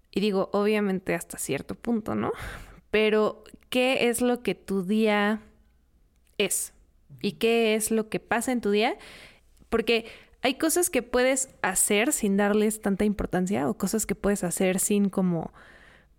y 0.10 0.22
digo, 0.22 0.50
obviamente 0.54 1.14
hasta 1.14 1.38
cierto 1.38 1.76
punto, 1.76 2.16
¿no? 2.16 2.32
Pero, 2.90 3.44
¿qué 3.70 4.10
es 4.10 4.22
lo 4.22 4.42
que 4.42 4.56
tu 4.56 4.84
día 4.84 5.42
es? 6.38 6.74
¿Y 7.22 7.34
qué 7.34 7.76
es 7.76 7.92
lo 7.92 8.10
que 8.10 8.20
pasa 8.20 8.54
en 8.54 8.62
tu 8.62 8.72
día? 8.72 8.98
Porque 9.70 10.06
hay 10.42 10.56
cosas 10.56 10.90
que 10.90 11.02
puedes 11.02 11.50
hacer 11.62 12.14
sin 12.14 12.38
darles 12.38 12.82
tanta 12.82 13.04
importancia 13.04 13.70
o 13.70 13.78
cosas 13.78 14.06
que 14.06 14.16
puedes 14.16 14.44
hacer 14.44 14.80
sin 14.80 15.10
como 15.10 15.54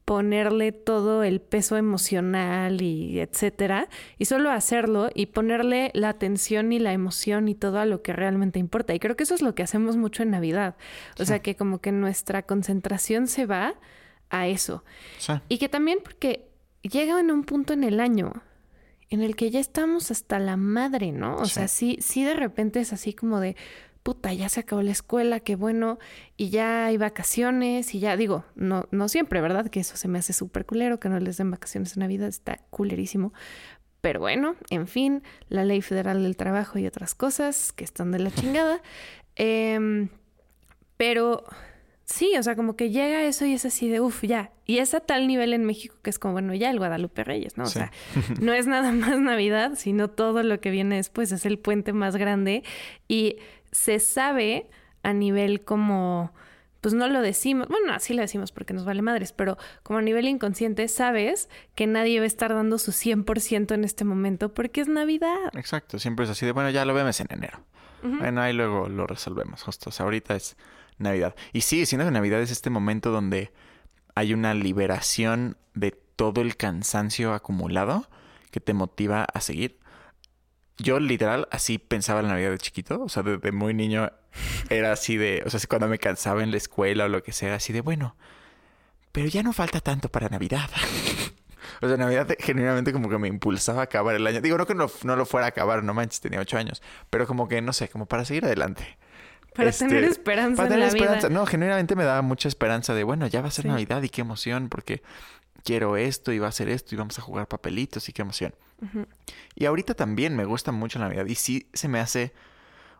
ponerle 0.05 0.73
todo 0.73 1.23
el 1.23 1.41
peso 1.41 1.77
emocional 1.77 2.83
y 2.83 3.21
etcétera, 3.21 3.89
y 4.19 4.25
solo 4.25 4.51
hacerlo 4.51 5.11
y 5.15 5.27
ponerle 5.27 5.91
la 5.95 6.09
atención 6.09 6.73
y 6.73 6.79
la 6.79 6.93
emoción 6.93 7.49
y 7.49 7.55
todo 7.55 7.79
a 7.79 7.87
lo 7.87 8.03
que 8.03 8.13
realmente 8.13 8.59
importa. 8.59 8.95
Y 8.95 8.99
creo 8.99 9.17
que 9.17 9.23
eso 9.23 9.35
es 9.35 9.43
lo 9.43 9.55
que 9.55 9.63
hacemos 9.63 9.97
mucho 9.97 10.23
en 10.23 10.31
Navidad. 10.31 10.77
O 11.19 11.25
sea, 11.25 11.39
que 11.41 11.55
como 11.57 11.81
que 11.81 11.93
nuestra 11.93 12.43
concentración 12.43 13.29
se 13.29 13.47
va 13.47 13.75
a 14.31 14.49
eso. 14.49 14.85
Y 15.49 15.59
que 15.59 15.69
también 15.69 15.99
porque 16.03 16.49
llega 16.83 17.21
en 17.21 17.31
un 17.31 17.45
punto 17.45 17.73
en 17.73 17.85
el 17.85 18.01
año 18.01 18.33
en 19.13 19.21
el 19.21 19.37
que 19.37 19.51
ya 19.51 19.61
estamos 19.61 20.11
hasta 20.11 20.39
la 20.39 20.57
madre, 20.57 21.13
¿no? 21.13 21.37
O 21.37 21.45
sea, 21.45 21.69
sí, 21.69 21.99
sí 22.01 22.25
de 22.25 22.33
repente 22.33 22.81
es 22.81 22.95
así 22.95 23.13
como 23.13 23.41
de, 23.41 23.57
puta, 24.03 24.33
ya 24.33 24.49
se 24.49 24.61
acabó 24.61 24.83
la 24.83 24.91
escuela, 24.91 25.41
qué 25.41 25.57
bueno, 25.57 25.99
y 26.37 26.51
ya 26.51 26.87
hay 26.87 26.97
vacaciones, 26.97 27.95
y 27.95 28.01
ya 28.01 28.17
digo, 28.17 28.45
no, 28.55 28.89
no 28.91 29.09
siempre, 29.09 29.41
¿verdad? 29.41 29.69
Que 29.69 29.81
eso 29.81 29.97
se 29.97 30.09
me 30.09 30.19
hace 30.19 30.33
súper 30.33 30.67
culero, 30.67 30.99
que 30.99 31.09
no 31.09 31.19
les 31.21 31.37
den 31.37 31.51
vacaciones 31.51 31.97
en 31.97 32.01
Navidad, 32.01 32.29
está 32.29 32.59
culerísimo. 32.71 33.33
Pero 34.01 34.19
bueno, 34.19 34.57
en 34.71 34.89
fin, 34.89 35.23
la 35.49 35.65
ley 35.65 35.81
federal 35.81 36.25
del 36.25 36.37
trabajo 36.37 36.79
y 36.79 36.87
otras 36.87 37.15
cosas 37.15 37.73
que 37.73 37.85
están 37.85 38.11
de 38.11 38.19
la 38.19 38.31
chingada. 38.35 38.83
Em, 39.37 40.09
pero 40.97 41.45
sí, 42.05 42.33
o 42.37 42.43
sea, 42.43 42.57
como 42.57 42.75
que 42.75 42.91
llega 42.91 43.23
eso 43.23 43.47
y 43.47 43.55
es 43.55 43.65
así 43.65 43.89
de, 43.89 44.01
uff, 44.01 44.25
ya. 44.25 44.51
Y 44.67 44.79
es 44.79 44.95
a 44.95 45.01
tal 45.01 45.29
nivel 45.29 45.55
en 45.55 45.65
México 45.65 45.97
que 46.03 46.11
es 46.11 46.19
como, 46.19 46.33
bueno, 46.33 46.53
ya 46.55 46.71
el 46.71 46.79
Guadalupe 46.79 47.23
Reyes, 47.23 47.57
¿no? 47.57 47.65
O 47.65 47.69
sea, 47.69 47.93
no 48.41 48.53
es 48.53 48.67
nada 48.67 48.91
más 48.91 49.21
Navidad, 49.21 49.75
sino 49.77 50.09
todo 50.09 50.43
lo 50.43 50.61
que 50.61 50.71
viene 50.71 50.97
después, 50.97 51.31
es 51.31 51.47
el 51.47 51.61
puente 51.61 51.93
más 51.93 52.17
grande. 52.17 52.65
Y 53.07 53.37
se 53.73 53.99
sabe 53.99 54.71
a 55.03 55.13
nivel 55.13 55.65
como, 55.65 56.33
pues 56.81 56.95
no 56.95 57.09
lo 57.09 57.21
decimos, 57.23 57.69
bueno, 57.69 57.93
así 57.93 58.15
lo 58.15 58.23
decimos 58.23 58.53
porque 58.53 58.75
nos 58.75 58.85
vale 58.85 59.03
madres, 59.03 59.33
pero 59.33 59.59
como 59.83 59.99
a 59.99 60.03
nivel 60.03 60.29
inconsciente 60.29 60.87
sabes 60.89 61.49
que 61.75 61.87
nadie 61.87 62.19
va 62.21 62.25
a 62.25 62.27
estar 62.27 62.55
dando 62.55 62.79
su 62.79 62.93
100% 62.93 63.75
en 63.75 63.85
este 63.85 64.05
momento 64.05 64.55
porque 64.55 64.81
es 64.81 64.89
Navidad. 64.89 65.51
Exacto, 65.55 65.99
siempre 65.99 66.27
es 66.27 66.31
así 66.31 66.47
de, 66.47 66.53
bueno, 66.53 66.71
ya 66.71 66.85
lo 66.85 66.95
vemos 66.95 67.19
en 67.21 67.27
enero. 67.31 67.65
Bueno, 68.05 68.41
ahí 68.41 68.53
luego 68.53 68.89
lo 68.89 69.07
resolvemos, 69.07 69.63
justo. 69.63 69.91
O 69.91 69.93
sea, 69.93 70.05
ahorita 70.05 70.35
es 70.35 70.57
Navidad. 70.99 71.37
Y 71.53 71.61
sí, 71.61 71.87
siendo 71.87 72.05
que 72.05 72.11
Navidad 72.11 72.41
es 72.41 72.51
este 72.51 72.69
momento 72.69 73.13
donde 73.13 73.53
hay 74.17 74.35
una 74.35 74.55
liberación 74.55 75.57
de 75.75 75.93
todo 75.93 76.41
el 76.41 76.57
cansancio 76.57 77.33
acumulado 77.33 78.09
que 78.51 78.59
te 78.59 78.75
motiva 78.75 79.25
a 79.25 79.41
seguir 79.41 79.79
yo 80.83 81.01
literal 81.01 81.49
así 81.51 81.79
pensaba 81.79 82.23
la 82.23 82.29
Navidad 82.29 82.51
de 82.51 82.59
chiquito, 82.59 83.03
o 83.03 83.09
sea, 83.09 83.23
desde 83.23 83.53
muy 83.53 83.75
niño 83.75 84.11
era 84.71 84.93
así 84.93 85.17
de, 85.17 85.43
o 85.47 85.51
sea, 85.51 85.61
cuando 85.69 85.89
me 85.89 85.99
cansaba 85.99 86.43
en 86.43 86.51
la 86.51 86.57
escuela 86.57 87.05
o 87.05 87.09
lo 87.09 87.23
que 87.23 87.33
sea, 87.33 87.55
así 87.55 87.73
de, 87.73 87.81
bueno, 87.81 88.17
pero 89.13 89.29
ya 89.29 89.43
no 89.43 89.53
falta 89.53 89.81
tanto 89.81 90.09
para 90.09 90.29
Navidad. 90.29 90.69
o 91.83 91.89
sea, 91.89 91.97
Navidad 91.97 92.29
genuinamente 92.39 92.93
como 92.93 93.09
que 93.09 93.19
me 93.19 93.29
impulsaba 93.29 93.83
a 93.83 93.85
acabar 93.85 94.17
el 94.17 94.27
año. 94.27 94.41
Digo, 94.41 94.57
no 94.59 94.67
que 94.67 94.75
no, 94.75 94.89
lo 95.17 95.27
fuera 95.27 95.47
a 95.47 95.49
acabar, 95.51 95.85
no 95.85 95.95
manches, 95.95 96.21
tenía 96.21 96.41
ocho 96.41 96.57
años, 96.57 96.83
pero 97.11 97.27
como 97.27 97.47
que, 97.49 97.61
no 97.61 97.73
sé, 97.73 97.89
como 97.89 98.07
para 98.07 98.25
seguir 98.25 98.45
adelante. 98.45 98.99
Para 99.55 99.69
este, 99.69 99.87
tener 99.87 100.05
esperanza. 100.05 100.57
Para 100.57 100.71
tener 100.71 100.85
en 100.85 100.93
la 100.93 100.97
esperanza. 100.97 101.29
Vida. 101.29 101.39
No, 101.39 101.47
genuinamente 101.47 101.95
me 101.95 102.05
daba 102.05 102.23
mucha 102.23 102.49
esperanza 102.49 102.95
de, 102.95 103.05
bueno, 103.05 103.27
ya 103.27 103.43
va 103.43 103.49
a 103.49 103.51
ser 103.51 103.67
Navidad 103.67 104.03
y 104.03 104.09
qué 104.09 104.23
emoción, 104.23 104.71
porque 104.71 105.03
quiero 105.65 105.97
esto 105.97 106.33
y 106.33 106.39
va 106.39 106.49
a 106.49 106.53
ser 106.53 106.69
esto 106.69 106.95
y 106.95 106.99
vamos 106.99 107.19
a 107.19 107.23
jugar 107.23 107.49
papelitos 107.49 108.09
y 108.09 108.13
qué 108.13 108.23
emoción. 108.23 108.55
Y 109.55 109.67
ahorita 109.67 109.95
también 109.95 110.35
me 110.35 110.45
gusta 110.45 110.73
mucho 110.73 110.99
la 110.99 111.07
Navidad 111.07 111.27
y 111.27 111.37
sí 111.37 111.69
se 111.73 111.87
me 111.87 112.01
hace, 112.01 112.33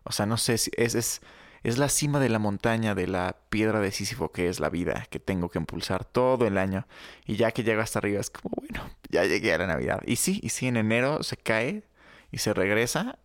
o 0.03 0.13
sea, 0.13 0.25
no 0.25 0.37
sé, 0.37 0.57
si 0.57 0.71
es, 0.77 0.95
es, 0.95 1.21
es 1.63 1.77
la 1.77 1.89
cima 1.89 2.21
de 2.21 2.29
la 2.29 2.39
montaña 2.39 2.95
de 2.95 3.07
la 3.07 3.35
piedra 3.49 3.81
de 3.81 3.91
Sísifo 3.91 4.31
que 4.31 4.47
es 4.47 4.61
la 4.61 4.69
vida, 4.69 5.07
que 5.09 5.19
tengo 5.19 5.49
que 5.49 5.59
impulsar 5.59 6.05
todo 6.05 6.47
el 6.47 6.57
año. 6.57 6.87
Y 7.25 7.35
ya 7.35 7.51
que 7.51 7.63
llego 7.63 7.81
hasta 7.81 7.99
arriba 7.99 8.21
es 8.21 8.29
como, 8.29 8.55
bueno, 8.55 8.89
ya 9.09 9.25
llegué 9.25 9.53
a 9.53 9.57
la 9.57 9.67
Navidad. 9.67 10.01
Y 10.05 10.15
sí, 10.15 10.39
y 10.41 10.49
sí, 10.49 10.67
en 10.67 10.77
enero 10.77 11.21
se 11.23 11.35
cae 11.35 11.83
y 12.31 12.37
se 12.37 12.53
regresa, 12.53 13.19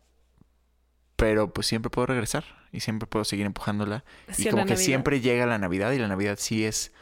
pero 1.17 1.53
pues 1.53 1.67
siempre 1.67 1.91
puedo 1.91 2.07
regresar 2.07 2.45
y 2.73 2.81
siempre 2.81 3.07
puedo 3.07 3.25
seguir 3.25 3.47
empujándola. 3.47 4.05
y 4.37 4.49
como 4.49 4.67
que 4.67 4.77
siempre 4.77 5.21
llega 5.21 5.47
la 5.47 5.59
Navidad 5.59 5.93
y 5.93 5.99
la 5.99 6.09
Navidad 6.09 6.39
sí 6.41 6.65
es... 6.65 6.93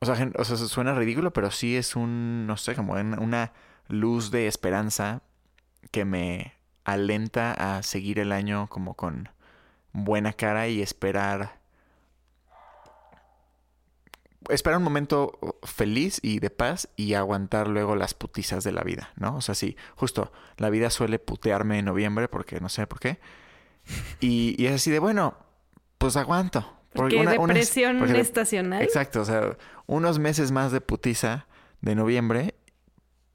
O 0.00 0.06
sea, 0.06 0.30
o 0.36 0.44
sea, 0.44 0.56
suena 0.56 0.94
ridículo, 0.94 1.32
pero 1.32 1.50
sí 1.50 1.76
es 1.76 1.96
un, 1.96 2.46
no 2.46 2.56
sé, 2.56 2.74
como 2.74 2.94
una 2.94 3.52
luz 3.88 4.30
de 4.30 4.46
esperanza 4.46 5.22
que 5.90 6.04
me 6.04 6.54
alenta 6.84 7.52
a 7.52 7.82
seguir 7.82 8.18
el 8.18 8.32
año 8.32 8.68
como 8.68 8.94
con 8.94 9.28
buena 9.92 10.32
cara 10.32 10.68
y 10.68 10.82
esperar 10.82 11.56
esperar 14.50 14.78
un 14.78 14.84
momento 14.84 15.58
feliz 15.64 16.20
y 16.22 16.38
de 16.38 16.50
paz 16.50 16.88
y 16.96 17.14
aguantar 17.14 17.68
luego 17.68 17.96
las 17.96 18.14
putizas 18.14 18.64
de 18.64 18.72
la 18.72 18.82
vida, 18.82 19.10
¿no? 19.16 19.36
O 19.36 19.40
sea, 19.40 19.54
sí, 19.54 19.76
justo 19.96 20.32
la 20.56 20.70
vida 20.70 20.90
suele 20.90 21.18
putearme 21.18 21.78
en 21.78 21.86
noviembre 21.86 22.28
porque 22.28 22.60
no 22.60 22.68
sé 22.68 22.86
por 22.86 23.00
qué. 23.00 23.18
Y, 24.20 24.64
es 24.66 24.74
así 24.74 24.90
de, 24.90 24.98
bueno, 24.98 25.34
pues 25.98 26.16
aguanto. 26.16 26.75
Porque 26.96 27.16
una, 27.16 27.32
depresión 27.32 28.02
estacional. 28.16 28.82
Exacto, 28.82 29.20
o 29.20 29.24
sea, 29.24 29.56
unos 29.86 30.18
meses 30.18 30.50
más 30.50 30.72
de 30.72 30.80
putiza 30.80 31.46
de 31.80 31.94
noviembre 31.94 32.54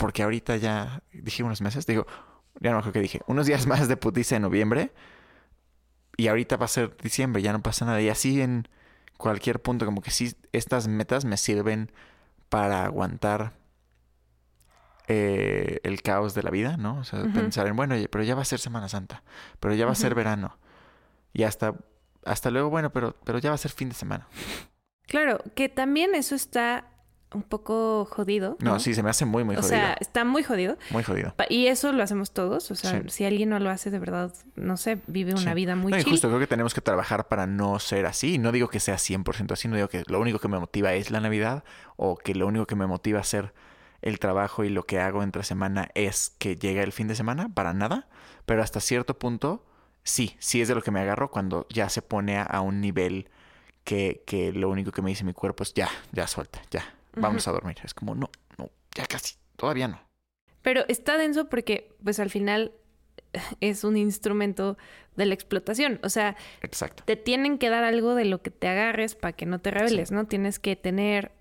porque 0.02 0.24
ahorita 0.24 0.58
ya 0.58 1.04
dije 1.14 1.44
unos 1.44 1.62
meses, 1.62 1.86
digo, 1.86 2.08
ya 2.60 2.72
no 2.72 2.78
me 2.78 2.80
acuerdo 2.80 2.94
que 2.94 3.02
dije, 3.02 3.22
unos 3.28 3.46
días 3.46 3.68
más 3.68 3.88
de 3.88 3.98
putiza 3.98 4.36
en 4.36 4.42
noviembre 4.42 4.92
y 6.18 6.28
ahorita 6.28 6.58
va 6.58 6.66
a 6.66 6.70
ser 6.70 6.98
diciembre, 6.98 7.44
ya 7.44 7.54
no 7.54 7.62
pasa 7.62 7.86
nada. 7.86 8.02
Y 8.02 8.10
así 8.10 8.42
en 8.42 8.68
cualquier 9.18 9.62
punto, 9.62 9.86
como 9.86 10.02
que 10.02 10.10
sí, 10.10 10.34
estas 10.54 10.88
metas 10.88 11.24
me 11.24 11.38
sirven 11.38 11.92
para 12.50 12.86
aguantar 12.86 13.54
eh, 15.08 15.80
el 15.84 16.02
caos 16.02 16.34
de 16.34 16.42
la 16.42 16.50
vida, 16.50 16.78
¿no? 16.78 16.98
O 16.98 17.04
sea, 17.04 17.24
pensar 17.32 17.68
en, 17.68 17.76
bueno, 17.76 17.96
pero 18.10 18.24
ya 18.24 18.34
va 18.34 18.42
a 18.42 18.46
ser 18.46 18.60
Semana 18.60 18.90
Santa, 18.90 19.22
pero 19.60 19.76
ya 19.76 19.86
va 19.86 19.92
a 19.92 19.96
ser 19.96 20.16
verano. 20.16 20.58
Y 21.32 21.44
hasta, 21.44 21.76
hasta 22.26 22.52
luego, 22.52 22.70
bueno, 22.70 22.92
pero, 22.92 23.16
pero 23.24 23.40
ya 23.40 23.50
va 23.50 23.56
a 23.56 23.58
ser 23.60 23.72
fin 23.72 23.90
de 23.90 23.96
semana. 23.96 24.28
Claro, 25.08 25.40
que 25.56 25.70
también 25.70 26.16
eso 26.16 26.36
está 26.36 26.88
un 27.34 27.44
poco 27.44 28.04
jodido. 28.06 28.58
No, 28.60 28.78
sí, 28.80 28.94
se 28.94 29.02
me 29.04 29.10
hace 29.10 29.24
muy, 29.26 29.44
muy 29.46 29.56
o 29.56 29.60
jodido. 29.62 29.70
sea, 29.70 29.94
está 30.02 30.26
muy 30.26 30.44
jodido. 30.44 30.78
muy 30.90 31.02
jodido. 31.04 31.34
Y 31.50 31.68
eso 31.68 31.94
lo 31.94 32.04
hacemos 32.04 32.34
todos. 32.34 32.70
O 32.72 32.76
sea, 32.76 33.02
Sí. 33.04 33.10
si 33.10 33.26
alguien 33.26 33.50
no 33.50 33.60
lo 33.60 33.70
hace 33.70 33.90
de 33.90 34.00
verdad, 34.00 34.34
no 34.56 34.76
sé, 34.76 35.00
vive 35.08 35.32
una 35.32 35.52
Sí. 35.52 35.54
vida 35.56 35.76
muy 35.78 35.92
no, 35.92 35.98
y 35.98 36.02
chill. 36.04 36.12
justo 36.12 36.28
creo 36.28 36.40
que 36.40 36.48
tenemos 36.48 36.74
que 36.74 36.82
trabajar 36.82 37.30
para 37.30 37.48
no 37.48 37.80
ser 37.80 38.06
así. 38.06 38.38
No 38.38 38.52
digo 38.52 38.68
que 38.68 38.82
sea 38.82 38.98
100% 38.98 39.54
así, 39.54 39.68
no 39.70 39.76
digo 39.78 39.88
que 39.88 40.04
lo 40.08 40.20
único 40.20 40.40
que 40.40 40.50
me 40.50 40.60
motiva 40.60 40.94
es 40.94 41.10
la 41.10 41.22
Navidad 41.22 41.64
o 41.96 42.18
que 42.18 42.36
lo 42.36 42.48
único 42.48 42.68
que 42.68 42.76
me 42.76 42.86
motiva 42.86 43.20
a 43.20 43.22
hacer 43.22 43.54
el 44.02 44.20
trabajo 44.20 44.64
y 44.66 44.70
lo 44.70 44.84
que 44.84 45.00
hago 45.00 45.24
entre 45.24 45.44
semana 45.44 45.90
es 45.96 46.36
que 46.38 46.58
llegue 46.58 46.82
el 46.84 46.92
fin 46.92 47.08
de 47.08 47.16
semana, 47.16 47.48
para 47.54 47.74
nada. 47.74 48.10
Pero 48.46 48.62
hasta 48.62 48.82
cierto 48.82 49.18
punto, 49.18 49.66
sí, 50.04 50.36
sí 50.40 50.62
es 50.62 50.68
de 50.68 50.76
lo 50.76 50.82
que 50.82 50.92
me 50.92 51.00
agarro 51.00 51.32
cuando 51.32 51.68
ya 51.70 51.90
se 51.90 52.02
pone 52.02 52.38
a, 52.38 52.44
a 52.44 52.62
un 52.62 52.82
nivel 52.82 53.30
que, 53.84 54.24
que 54.26 54.52
lo 54.52 54.70
único 54.70 54.92
que 54.92 55.02
me 55.02 55.10
dice 55.10 55.24
mi 55.24 55.34
cuerpo 55.34 55.64
es 55.64 55.74
ya, 55.74 55.90
ya 56.12 56.28
suelta, 56.28 56.62
ya, 56.70 56.84
vamos 57.14 57.48
a 57.48 57.52
dormir. 57.52 57.78
Es 57.84 57.94
como, 57.94 58.16
no, 58.16 58.30
no, 58.58 58.70
ya 58.96 59.06
casi, 59.06 59.36
todavía 59.56 59.88
no. 59.88 60.02
Pero 60.62 60.86
está 60.88 61.18
denso 61.18 61.50
porque, 61.50 61.96
pues 62.04 62.20
al 62.20 62.30
final 62.30 62.74
es 63.60 63.84
un 63.84 63.98
instrumento 63.98 64.78
de 65.16 65.26
la 65.26 65.34
explotación. 65.34 66.00
O 66.04 66.10
sea, 66.10 66.36
Exacto. 66.62 67.04
te 67.06 67.16
tienen 67.16 67.58
que 67.58 67.70
dar 67.70 67.84
algo 67.84 68.16
de 68.16 68.26
lo 68.26 68.42
que 68.42 68.52
te 68.52 68.68
agarres 68.68 69.16
para 69.16 69.34
que 69.34 69.46
no 69.46 69.60
te 69.60 69.72
rebeles, 69.72 70.12
¿no? 70.12 70.26
Tienes 70.26 70.60
que 70.60 70.76
tener 70.76 71.32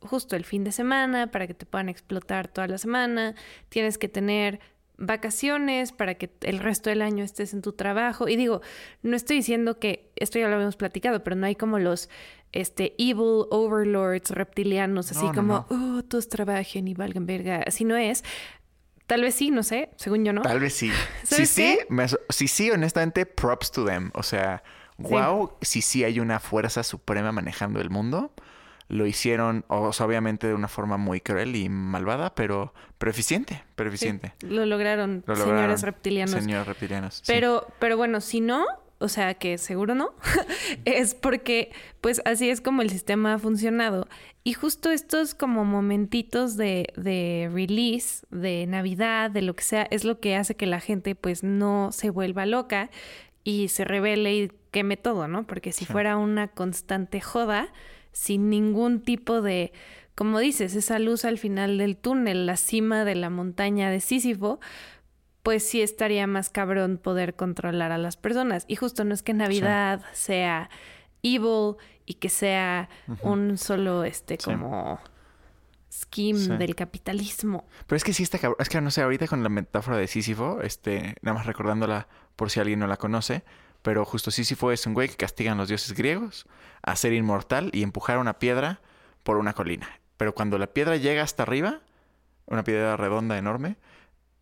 justo 0.00 0.36
el 0.36 0.44
fin 0.44 0.64
de 0.64 0.72
semana 0.72 1.30
para 1.30 1.46
que 1.46 1.54
te 1.54 1.66
puedan 1.66 1.88
explotar 1.88 2.48
toda 2.48 2.66
la 2.66 2.78
semana. 2.78 3.34
Tienes 3.68 3.98
que 3.98 4.08
tener 4.08 4.60
vacaciones 4.96 5.92
para 5.92 6.14
que 6.14 6.30
el 6.42 6.58
resto 6.58 6.90
del 6.90 7.02
año 7.02 7.24
estés 7.24 7.52
en 7.52 7.62
tu 7.62 7.72
trabajo. 7.72 8.28
Y 8.28 8.36
digo, 8.36 8.60
no 9.02 9.16
estoy 9.16 9.36
diciendo 9.36 9.78
que, 9.78 10.10
esto 10.16 10.38
ya 10.38 10.48
lo 10.48 10.54
habíamos 10.54 10.76
platicado, 10.76 11.22
pero 11.24 11.36
no 11.36 11.46
hay 11.46 11.56
como 11.56 11.78
los 11.78 12.08
este, 12.52 12.94
evil 12.98 13.46
overlords 13.50 14.30
reptilianos, 14.30 15.10
así 15.10 15.24
No, 15.24 15.32
no, 15.32 15.34
como, 15.34 15.66
oh, 15.70 16.02
todos 16.04 16.28
trabajen 16.28 16.86
y 16.88 16.94
valgan 16.94 17.26
verga. 17.26 17.62
Así 17.66 17.84
no 17.84 17.96
es. 17.96 18.24
Tal 19.06 19.20
vez 19.20 19.34
sí, 19.34 19.50
no 19.50 19.62
sé, 19.62 19.90
según 19.96 20.24
yo 20.24 20.32
no. 20.32 20.42
Tal 20.42 20.60
vez 20.60 20.74
sí. 20.74 20.90
Si 21.24 21.34
¿Sabes 21.34 21.50
sí, 21.50 21.78
me 21.88 22.06
si 22.30 22.48
sí, 22.48 22.70
honestamente, 22.70 23.26
props 23.26 23.70
to 23.70 23.84
them. 23.84 24.10
O 24.14 24.22
sea, 24.22 24.62
wow, 24.98 25.52
si 25.60 25.82
sí 25.82 26.04
hay 26.04 26.20
una 26.20 26.40
fuerza 26.40 26.82
suprema 26.82 27.32
manejando 27.32 27.80
el 27.80 27.90
mundo. 27.90 28.32
Lo 28.88 29.06
hicieron, 29.06 29.64
o 29.68 29.92
sea, 29.92 30.06
obviamente 30.06 30.46
de 30.46 30.54
una 30.54 30.68
forma 30.68 30.96
muy 30.98 31.20
cruel 31.20 31.56
y 31.56 31.68
malvada, 31.68 32.34
pero, 32.34 32.74
pero 32.98 33.10
eficiente, 33.10 33.62
pero 33.76 33.90
Sí, 33.90 33.94
eficiente. 33.94 34.34
lo 34.42 34.66
lograron, 34.66 35.24
Lo 35.26 35.36
señores 35.36 35.82
reptilianos. 35.82 36.34
Señores 36.34 36.66
reptilianos. 36.66 37.14
sí. 37.14 37.22
Pero, 37.26 37.66
pero 37.78 37.96
bueno, 37.96 38.20
si 38.20 38.40
no, 38.42 38.66
o 38.98 39.08
sea 39.08 39.34
que 39.34 39.56
seguro 39.58 39.94
no, 39.94 40.12
es 40.84 41.14
porque 41.14 41.72
pues 42.00 42.20
así 42.26 42.50
es 42.50 42.60
como 42.60 42.82
el 42.82 42.90
sistema 42.90 43.34
ha 43.34 43.38
funcionado. 43.38 44.06
Y 44.44 44.52
justo 44.52 44.90
estos 44.90 45.34
como 45.34 45.64
momentitos 45.64 46.58
de, 46.58 46.92
de 46.96 47.50
release, 47.52 48.26
de 48.30 48.66
Navidad, 48.66 49.30
de 49.30 49.40
lo 49.40 49.56
que 49.56 49.64
sea, 49.64 49.86
es 49.90 50.04
lo 50.04 50.20
que 50.20 50.36
hace 50.36 50.54
que 50.56 50.66
la 50.66 50.80
gente 50.80 51.14
pues 51.14 51.42
no 51.42 51.90
se 51.92 52.10
vuelva 52.10 52.44
loca 52.44 52.90
y 53.42 53.68
se 53.68 53.84
revele 53.84 54.34
y 54.36 54.52
queme 54.70 54.98
todo, 54.98 55.26
¿no? 55.28 55.46
Porque 55.46 55.72
si 55.72 55.86
Sí. 55.86 55.92
fuera 55.92 56.18
una 56.18 56.48
constante 56.48 57.20
joda, 57.22 57.68
sin 58.14 58.48
ningún 58.48 59.02
tipo 59.02 59.42
de, 59.42 59.72
como 60.14 60.38
dices, 60.38 60.74
esa 60.74 60.98
luz 60.98 61.26
al 61.26 61.36
final 61.36 61.76
del 61.76 61.96
túnel, 61.98 62.46
la 62.46 62.56
cima 62.56 63.04
de 63.04 63.14
la 63.16 63.28
montaña 63.28 63.90
de 63.90 64.00
Sísifo, 64.00 64.60
pues 65.42 65.68
sí 65.68 65.82
estaría 65.82 66.26
más 66.26 66.48
cabrón 66.48 66.96
poder 66.96 67.34
controlar 67.34 67.92
a 67.92 67.98
las 67.98 68.16
personas. 68.16 68.64
Y 68.68 68.76
justo 68.76 69.04
no 69.04 69.12
es 69.12 69.22
que 69.22 69.34
Navidad 69.34 70.00
sea 70.14 70.70
evil 71.22 71.74
y 72.06 72.14
que 72.14 72.30
sea 72.30 72.88
un 73.20 73.58
solo, 73.58 74.04
este, 74.04 74.38
Sí. 74.38 74.44
como 74.44 74.98
scheme 75.92 76.38
Sí. 76.38 76.56
del 76.56 76.74
capitalismo. 76.74 77.66
Pero 77.86 77.96
es 77.96 78.04
que 78.04 78.12
sí 78.12 78.22
está 78.22 78.38
cabrón. 78.38 78.56
Es 78.60 78.68
que 78.68 78.80
no 78.80 78.90
sé, 78.90 79.02
ahorita 79.02 79.26
con 79.28 79.42
la 79.42 79.48
metáfora 79.48 79.96
de 79.96 80.06
Sísifo, 80.06 80.60
este, 80.62 81.14
nada 81.22 81.36
más 81.38 81.46
recordándola 81.46 82.08
por 82.36 82.50
si 82.50 82.60
alguien 82.60 82.78
no 82.80 82.86
la 82.86 82.96
conoce, 82.96 83.44
pero 83.84 84.06
justo 84.06 84.30
Sísifo 84.30 84.72
es 84.72 84.86
un 84.86 84.94
güey 84.94 85.10
que 85.10 85.16
castigan 85.16 85.58
los 85.58 85.68
dioses 85.68 85.92
griegos 85.92 86.46
a 86.82 86.96
ser 86.96 87.12
inmortal 87.12 87.68
y 87.74 87.82
empujar 87.82 88.16
una 88.16 88.38
piedra 88.38 88.80
por 89.22 89.36
una 89.36 89.52
colina. 89.52 90.00
Pero 90.16 90.34
cuando 90.34 90.56
la 90.56 90.68
piedra 90.68 90.96
llega 90.96 91.22
hasta 91.22 91.42
arriba, 91.42 91.82
una 92.46 92.64
piedra 92.64 92.96
redonda 92.96 93.36
enorme, 93.36 93.76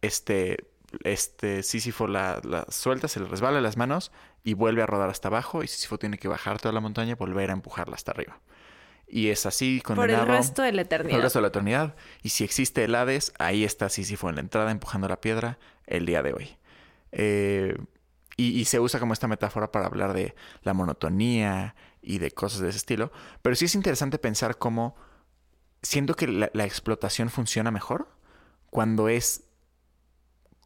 este, 0.00 0.68
este 1.02 1.64
Sísifo 1.64 2.06
la, 2.06 2.40
la 2.44 2.66
suelta, 2.68 3.08
se 3.08 3.18
le 3.18 3.26
resbala 3.26 3.60
las 3.60 3.76
manos 3.76 4.12
y 4.44 4.54
vuelve 4.54 4.80
a 4.80 4.86
rodar 4.86 5.10
hasta 5.10 5.26
abajo 5.26 5.64
y 5.64 5.66
Sísifo 5.66 5.98
tiene 5.98 6.18
que 6.18 6.28
bajar 6.28 6.60
toda 6.60 6.72
la 6.72 6.80
montaña 6.80 7.10
y 7.10 7.14
volver 7.14 7.50
a 7.50 7.54
empujarla 7.54 7.96
hasta 7.96 8.12
arriba. 8.12 8.38
Y 9.08 9.30
es 9.30 9.44
así 9.44 9.82
Por 9.84 9.96
condenado 9.96 10.22
el 10.22 10.28
resto 10.38 10.62
de 10.62 10.70
la 10.70 10.84
por 10.84 10.86
eternidad. 10.86 11.16
el 11.16 11.22
resto 11.24 11.40
de 11.40 11.42
la 11.42 11.48
eternidad. 11.48 11.96
Y 12.22 12.28
si 12.28 12.44
existe 12.44 12.84
el 12.84 12.94
Hades, 12.94 13.32
ahí 13.40 13.64
está 13.64 13.88
Sísifo 13.88 14.28
en 14.28 14.36
la 14.36 14.40
entrada 14.42 14.70
empujando 14.70 15.08
la 15.08 15.20
piedra 15.20 15.58
el 15.88 16.06
día 16.06 16.22
de 16.22 16.32
hoy. 16.32 16.56
Eh, 17.10 17.76
y, 18.36 18.58
y 18.58 18.64
se 18.64 18.80
usa 18.80 19.00
como 19.00 19.12
esta 19.12 19.28
metáfora 19.28 19.72
para 19.72 19.86
hablar 19.86 20.12
de 20.12 20.34
la 20.62 20.74
monotonía 20.74 21.74
y 22.00 22.18
de 22.18 22.30
cosas 22.30 22.60
de 22.60 22.68
ese 22.68 22.78
estilo. 22.78 23.12
Pero 23.42 23.56
sí 23.56 23.66
es 23.66 23.74
interesante 23.74 24.18
pensar 24.18 24.58
cómo 24.58 24.96
siento 25.82 26.14
que 26.14 26.26
la, 26.26 26.50
la 26.52 26.64
explotación 26.64 27.30
funciona 27.30 27.70
mejor 27.70 28.08
cuando 28.70 29.08
es 29.08 29.44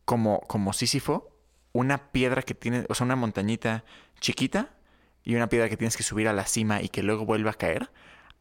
como, 0.05 0.40
como 0.42 0.72
Sísifo, 0.72 1.37
una 1.72 2.12
piedra 2.12 2.42
que 2.42 2.55
tiene, 2.55 2.87
o 2.88 2.94
sea, 2.94 3.05
una 3.05 3.16
montañita 3.16 3.85
chiquita 4.20 4.70
y 5.24 5.35
una 5.35 5.48
piedra 5.48 5.68
que 5.68 5.76
tienes 5.76 5.96
que 5.96 6.02
subir 6.02 6.29
a 6.29 6.33
la 6.33 6.46
cima 6.46 6.81
y 6.81 6.88
que 6.88 7.02
luego 7.02 7.26
vuelva 7.26 7.50
a 7.50 7.55
caer, 7.55 7.90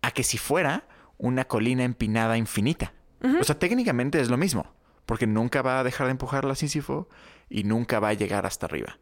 a 0.02 0.12
que 0.12 0.24
si 0.24 0.38
fuera 0.38 0.88
una 1.18 1.46
colina 1.46 1.84
empinada 1.84 2.38
infinita. 2.38 2.94
O 3.42 3.44
sea, 3.44 3.58
técnicamente 3.58 4.22
es 4.22 4.30
lo 4.30 4.38
mismo, 4.38 4.72
porque 5.08 5.26
nunca 5.26 5.64
va 5.64 5.80
a 5.80 5.84
dejar 5.84 6.06
de 6.06 6.12
empujar 6.12 6.46
la 6.46 6.54
Sísifo 6.54 7.10
y 7.50 7.64
nunca 7.64 8.00
va 8.00 8.10
a 8.10 8.14
llegar 8.14 8.46
hasta 8.46 8.68
arriba. 8.68 9.00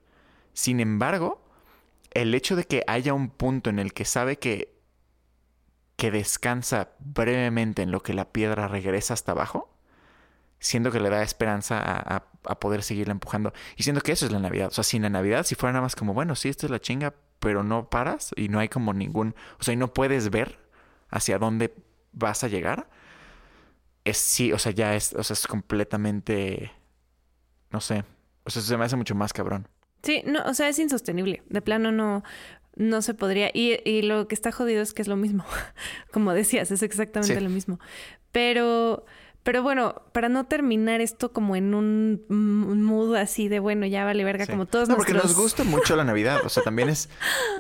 Sin 0.53 0.79
embargo, 0.79 1.41
el 2.13 2.35
hecho 2.35 2.55
de 2.55 2.65
que 2.65 2.83
haya 2.87 3.13
un 3.13 3.29
punto 3.29 3.69
en 3.71 3.79
el 3.79 3.93
que 3.93 4.05
sabe 4.05 4.37
que, 4.39 4.73
que 5.95 6.11
descansa 6.11 6.89
brevemente 6.99 7.81
en 7.81 7.91
lo 7.91 8.01
que 8.01 8.13
la 8.13 8.31
piedra 8.31 8.67
regresa 8.67 9.13
hasta 9.13 9.31
abajo, 9.33 9.69
siento 10.59 10.91
que 10.91 10.99
le 10.99 11.09
da 11.09 11.23
esperanza 11.23 11.79
a, 11.81 12.23
a- 12.45 12.59
poder 12.59 12.83
seguirla 12.83 13.13
empujando. 13.13 13.53
Y 13.77 13.83
siento 13.83 14.01
que 14.01 14.13
eso 14.13 14.25
es 14.27 14.31
la 14.33 14.39
Navidad. 14.39 14.69
O 14.69 14.71
sea, 14.71 14.83
sin 14.85 15.03
la 15.03 15.09
Navidad, 15.09 15.45
si 15.45 15.55
fuera 15.55 15.73
nada 15.73 15.83
más 15.83 15.95
como, 15.95 16.13
bueno, 16.13 16.35
sí, 16.35 16.49
esto 16.49 16.67
es 16.67 16.71
la 16.71 16.81
chinga, 16.81 17.13
pero 17.39 17.63
no 17.63 17.89
paras 17.89 18.31
y 18.37 18.49
no 18.49 18.59
hay 18.59 18.69
como 18.69 18.93
ningún, 18.93 19.35
o 19.59 19.63
sea, 19.63 19.73
y 19.75 19.77
no 19.77 19.93
puedes 19.93 20.29
ver 20.31 20.59
hacia 21.09 21.39
dónde 21.39 21.75
vas 22.13 22.43
a 22.43 22.49
llegar, 22.49 22.89
es 24.03 24.17
sí, 24.17 24.51
o 24.53 24.59
sea, 24.59 24.71
ya 24.71 24.95
es, 24.95 25.13
o 25.13 25.23
sea, 25.23 25.33
es 25.33 25.47
completamente, 25.47 26.71
no 27.71 27.81
sé, 27.81 28.05
o 28.45 28.49
sea, 28.49 28.61
se 28.61 28.77
me 28.77 28.85
hace 28.85 28.95
mucho 28.95 29.15
más 29.15 29.33
cabrón. 29.33 29.67
Sí, 30.03 30.21
no, 30.25 30.43
o 30.45 30.53
sea, 30.53 30.69
es 30.69 30.77
insostenible. 30.79 31.43
De 31.49 31.61
plano 31.61 31.91
no, 31.91 32.23
no 32.75 33.01
se 33.01 33.13
podría. 33.13 33.49
Y, 33.53 33.79
y 33.85 34.01
lo 34.01 34.27
que 34.27 34.35
está 34.35 34.51
jodido 34.51 34.81
es 34.81 34.93
que 34.93 35.01
es 35.01 35.07
lo 35.07 35.15
mismo. 35.15 35.45
Como 36.11 36.33
decías, 36.33 36.71
es 36.71 36.83
exactamente 36.83 37.35
Sí. 37.35 37.39
lo 37.43 37.49
mismo. 37.49 37.79
Pero, 38.31 39.05
pero 39.43 39.62
bueno, 39.62 40.01
para 40.13 40.29
no 40.29 40.45
terminar 40.45 41.01
esto 41.01 41.34
como 41.34 41.58
en 41.58 41.73
un, 41.73 42.23
mood 42.29 43.15
así 43.15 43.49
de 43.49 43.60
bueno, 43.60 43.86
ya 43.86 44.06
vale 44.06 44.23
verga, 44.23 44.45
Sí. 44.45 44.51
como 44.51 44.65
todos 44.65 44.88
No, 44.88 44.95
porque 44.95 45.13
nos 45.13 45.36
gusta 45.36 45.65
mucho 45.65 45.97
la 45.97 46.06
Navidad. 46.06 46.41
O 46.45 46.49
sea, 46.49 46.63
también 46.63 46.88
es. 46.88 47.10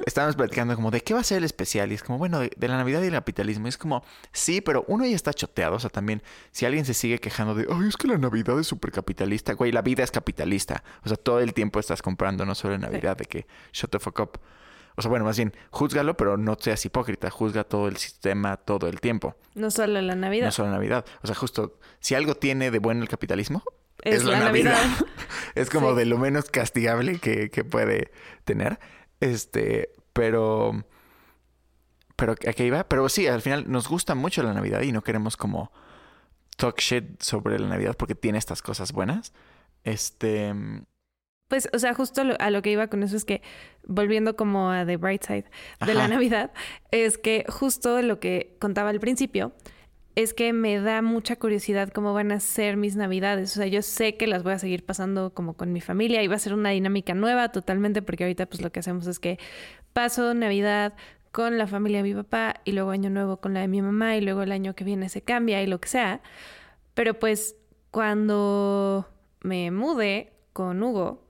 Estábamos 0.05 0.37
platicando 0.37 0.75
como 0.75 0.91
de 0.91 1.01
qué 1.01 1.13
va 1.13 1.19
a 1.19 1.23
ser 1.23 1.39
el 1.39 1.43
especial. 1.43 1.91
Y 1.91 1.95
es 1.95 2.03
como, 2.03 2.17
bueno, 2.17 2.39
de, 2.39 2.51
de 2.55 2.67
la 2.69 2.77
Navidad 2.77 3.01
y 3.01 3.07
el 3.07 3.11
capitalismo. 3.11 3.67
Y 3.67 3.69
es 3.69 3.77
como, 3.77 4.03
sí, 4.31 4.61
pero 4.61 4.85
uno 4.87 5.05
ya 5.05 5.15
está 5.15 5.33
choteado. 5.33 5.75
O 5.75 5.79
sea, 5.79 5.89
también, 5.89 6.23
si 6.51 6.65
alguien 6.65 6.85
se 6.85 6.93
sigue 6.93 7.19
quejando 7.19 7.53
de, 7.53 7.67
ay, 7.69 7.87
es 7.89 7.97
que 7.97 8.07
la 8.07 8.17
Navidad 8.17 8.57
es 8.59 8.67
súper 8.67 8.91
capitalista. 8.93 9.53
Güey, 9.53 9.73
la 9.73 9.81
vida 9.81 10.03
es 10.03 10.11
capitalista. 10.11 10.83
O 11.03 11.09
sea, 11.09 11.17
todo 11.17 11.41
el 11.41 11.53
tiempo 11.53 11.79
estás 11.81 12.01
comprando, 12.01 12.45
no 12.45 12.55
solo 12.55 12.75
en 12.75 12.81
Navidad, 12.81 13.17
de 13.17 13.25
que 13.25 13.45
shut 13.73 13.91
the 13.91 13.99
fuck 13.99 14.19
up. 14.19 14.39
O 14.95 15.01
sea, 15.01 15.09
bueno, 15.09 15.25
más 15.25 15.37
bien, 15.37 15.53
júzgalo, 15.71 16.15
pero 16.17 16.37
no 16.37 16.55
seas 16.59 16.85
hipócrita. 16.85 17.29
Juzga 17.29 17.63
todo 17.63 17.87
el 17.87 17.97
sistema 17.97 18.57
todo 18.57 18.87
el 18.87 18.99
tiempo. 19.01 19.35
No 19.55 19.71
solo 19.71 20.01
la 20.01 20.15
Navidad. 20.15 20.45
No 20.47 20.51
solo 20.51 20.69
Navidad. 20.71 21.05
O 21.21 21.27
sea, 21.27 21.35
justo, 21.35 21.79
si 21.99 22.15
algo 22.15 22.35
tiene 22.35 22.69
de 22.71 22.79
bueno 22.79 23.01
el 23.01 23.09
capitalismo, 23.09 23.63
Es 24.03 24.23
la 24.23 24.39
Navidad. 24.39 24.77
es 25.55 25.69
como 25.69 25.91
Sí. 25.91 25.95
de 25.97 26.05
lo 26.05 26.17
menos 26.17 26.49
castigable 26.49 27.19
que, 27.19 27.49
que 27.49 27.63
puede 27.63 28.11
tener. 28.43 28.79
Este, 29.19 29.89
pero. 30.13 30.83
Pero 32.15 32.33
aquí 32.47 32.63
iba. 32.63 32.83
Pero 32.87 33.09
sí, 33.09 33.27
al 33.27 33.41
final 33.41 33.65
nos 33.71 33.87
gusta 33.87 34.13
mucho 34.15 34.43
la 34.43 34.53
Navidad 34.53 34.81
y 34.81 34.91
no 34.91 35.01
queremos 35.03 35.37
como 35.37 35.71
talk 36.57 36.79
shit 36.79 37.21
sobre 37.21 37.57
la 37.57 37.67
Navidad 37.67 37.95
porque 37.97 38.13
tiene 38.15 38.37
estas 38.37 38.61
cosas 38.61 38.91
buenas. 38.91 39.33
Este. 39.83 40.53
Pues, 41.53 41.69
o 41.71 41.77
sea, 41.77 41.93
justo 41.93 42.23
a 42.39 42.49
lo 42.49 42.63
que 42.63 42.71
iba 42.71 42.87
con 42.87 43.03
eso 43.03 43.15
es 43.15 43.25
que, 43.25 43.43
volviendo 43.85 44.35
como 44.35 44.71
a 44.71 44.87
The 44.87 44.97
Bright 44.97 45.21
Side 45.23 45.45
de 45.85 45.93
la. 45.93 46.07
Navidad, 46.07 46.51
es 46.89 47.19
que 47.19 47.45
justo 47.47 48.01
lo 48.01 48.19
que 48.19 48.55
contaba 48.57 48.89
al 48.89 48.99
principio 48.99 49.53
es 50.15 50.33
que 50.33 50.51
me 50.51 50.79
da 50.79 51.03
mucha 51.03 51.35
curiosidad 51.35 51.89
cómo 51.89 52.11
van 52.11 52.31
a 52.31 52.39
ser 52.39 52.75
mis 52.75 52.95
Navidades. 52.95 53.51
O 53.51 53.59
sea, 53.59 53.67
yo 53.67 53.83
sé 53.83 54.17
que 54.17 54.25
las 54.25 54.41
voy 54.41 54.53
a 54.53 54.57
seguir 54.57 54.83
pasando 54.83 55.31
como 55.35 55.53
con 55.53 55.71
mi 55.71 55.79
familia 55.79 56.23
y 56.23 56.27
va 56.27 56.37
a 56.37 56.39
ser 56.39 56.55
una 56.55 56.71
dinámica 56.71 57.13
nueva 57.13 57.51
totalmente 57.51 58.01
porque 58.01 58.23
ahorita 58.23 58.47
pues 58.47 58.63
lo 58.63 58.71
que 58.71 58.79
hacemos 58.79 59.05
es 59.05 59.19
que 59.19 59.37
paso 59.93 60.33
Navidad 60.33 60.95
con 61.31 61.59
la 61.59 61.67
familia 61.67 61.99
de 61.99 62.03
mi 62.09 62.15
papá 62.15 62.61
y 62.65 62.71
luego 62.71 62.89
año 62.89 63.11
nuevo 63.11 63.37
con 63.37 63.53
la 63.53 63.59
de 63.59 63.67
mi 63.67 63.83
mamá 63.83 64.17
y 64.17 64.21
luego 64.21 64.41
el 64.41 64.51
año 64.51 64.73
que 64.73 64.85
viene 64.85 65.07
se 65.07 65.21
cambia 65.21 65.61
y 65.61 65.67
lo 65.67 65.79
que 65.79 65.89
sea. 65.89 66.21
Pero 66.95 67.13
pues 67.19 67.55
cuando 67.91 69.07
me 69.43 69.69
mude 69.69 70.33
con 70.51 70.81
Hugo 70.81 71.22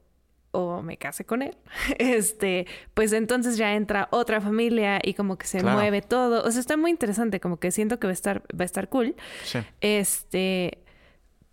o 0.55 0.81
me 0.81 0.97
case 0.97 1.25
con 1.25 1.41
él, 1.41 1.57
este, 1.97 2.67
pues 2.93 3.11
entonces 3.11 3.57
ya 3.57 3.73
entra 3.73 4.07
otra 4.11 4.39
familia 4.39 4.99
y 5.03 5.13
como 5.15 5.37
que 5.37 5.47
se 5.47 5.59
Claro. 5.59 5.77
mueve 5.77 6.01
todo. 6.01 6.43
O 6.47 6.51
sea, 6.51 6.61
está 6.61 6.77
muy 6.77 6.91
interesante, 6.91 7.39
como 7.39 7.57
que 7.57 7.71
siento 7.71 7.99
que 7.99 8.07
va 8.07 8.11
a 8.11 8.13
estar, 8.13 8.43
va 8.57 8.61
a 8.61 8.65
estar 8.65 8.87
cool. 8.89 9.15
Sí. 9.43 9.59
Este, 9.81 10.77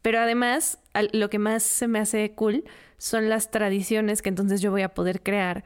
pero 0.03 0.21
además, 0.21 0.79
lo 1.13 1.31
que 1.31 1.39
más 1.39 1.63
se 1.63 1.89
me 1.89 1.99
hace 1.99 2.33
cool 2.35 2.65
son 2.99 3.29
las 3.29 3.51
tradiciones 3.51 4.23
que 4.23 4.29
entonces 4.29 4.61
yo 4.61 4.71
voy 4.71 4.83
a 4.83 4.91
poder 4.95 5.23
crear 5.23 5.65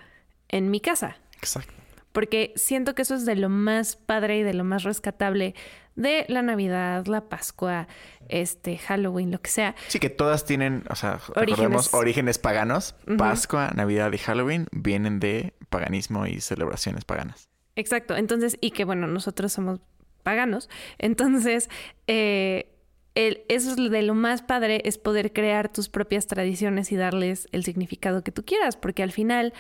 en 0.49 0.71
mi 0.71 0.81
casa. 0.81 1.17
Exacto. 1.39 1.73
Porque 2.13 2.53
siento 2.55 2.95
que 2.95 3.03
eso 3.03 3.17
es 3.17 3.27
de 3.27 3.35
lo 3.35 3.49
más 3.49 3.97
padre 3.97 4.39
y 4.39 4.43
de 4.45 4.55
lo 4.55 4.63
más 4.63 4.85
rescatable 4.85 5.55
de 5.97 6.25
la 6.29 6.43
Navidad, 6.43 7.07
la 7.07 7.29
Pascua, 7.29 7.87
este, 8.29 8.79
Halloween, 8.79 9.31
lo 9.31 9.41
que 9.41 9.51
sea. 9.51 9.75
Sí, 9.89 9.99
que 10.01 10.11
todas 10.11 10.45
tienen, 10.45 10.85
o 10.91 10.95
sea, 10.97 11.21
Orígenes. 11.37 11.51
recordemos 11.51 11.95
orígenes 11.95 12.39
paganos. 12.39 12.95
Pascua, 13.19 13.71
Navidad 13.75 14.13
y 14.13 14.19
Halloween 14.19 14.67
vienen 14.73 15.21
de 15.21 15.55
paganismo 15.71 16.27
y 16.27 16.41
celebraciones 16.41 17.05
paganas. 17.05 17.49
Exacto. 17.77 18.17
Entonces, 18.17 18.57
y 18.61 18.71
que 18.73 18.85
bueno, 18.85 19.07
nosotros 19.07 19.53
somos 19.53 19.81
paganos. 20.23 20.69
Entonces, 20.99 21.69
eh, 22.07 22.71
el- 23.15 23.43
eso 23.49 23.71
es 23.71 23.77
de 23.91 24.03
lo 24.03 24.15
más 24.15 24.43
padre, 24.43 24.83
es 24.85 24.99
poder 24.99 25.33
crear 25.33 25.73
tus 25.73 25.89
propias 25.89 26.27
tradiciones 26.27 26.91
y 26.93 26.97
darles 26.97 27.47
el 27.53 27.65
significado 27.65 28.25
que 28.25 28.33
tú 28.33 28.45
quieras, 28.45 28.77
porque 28.77 29.03
al 29.03 29.13
final 29.13 29.53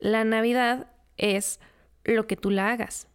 la 0.00 0.24
Navidad 0.24 0.88
es 1.16 1.60
lo 2.04 2.26
que 2.26 2.36
tú 2.36 2.50
la 2.50 2.70
hagas. 2.70 3.08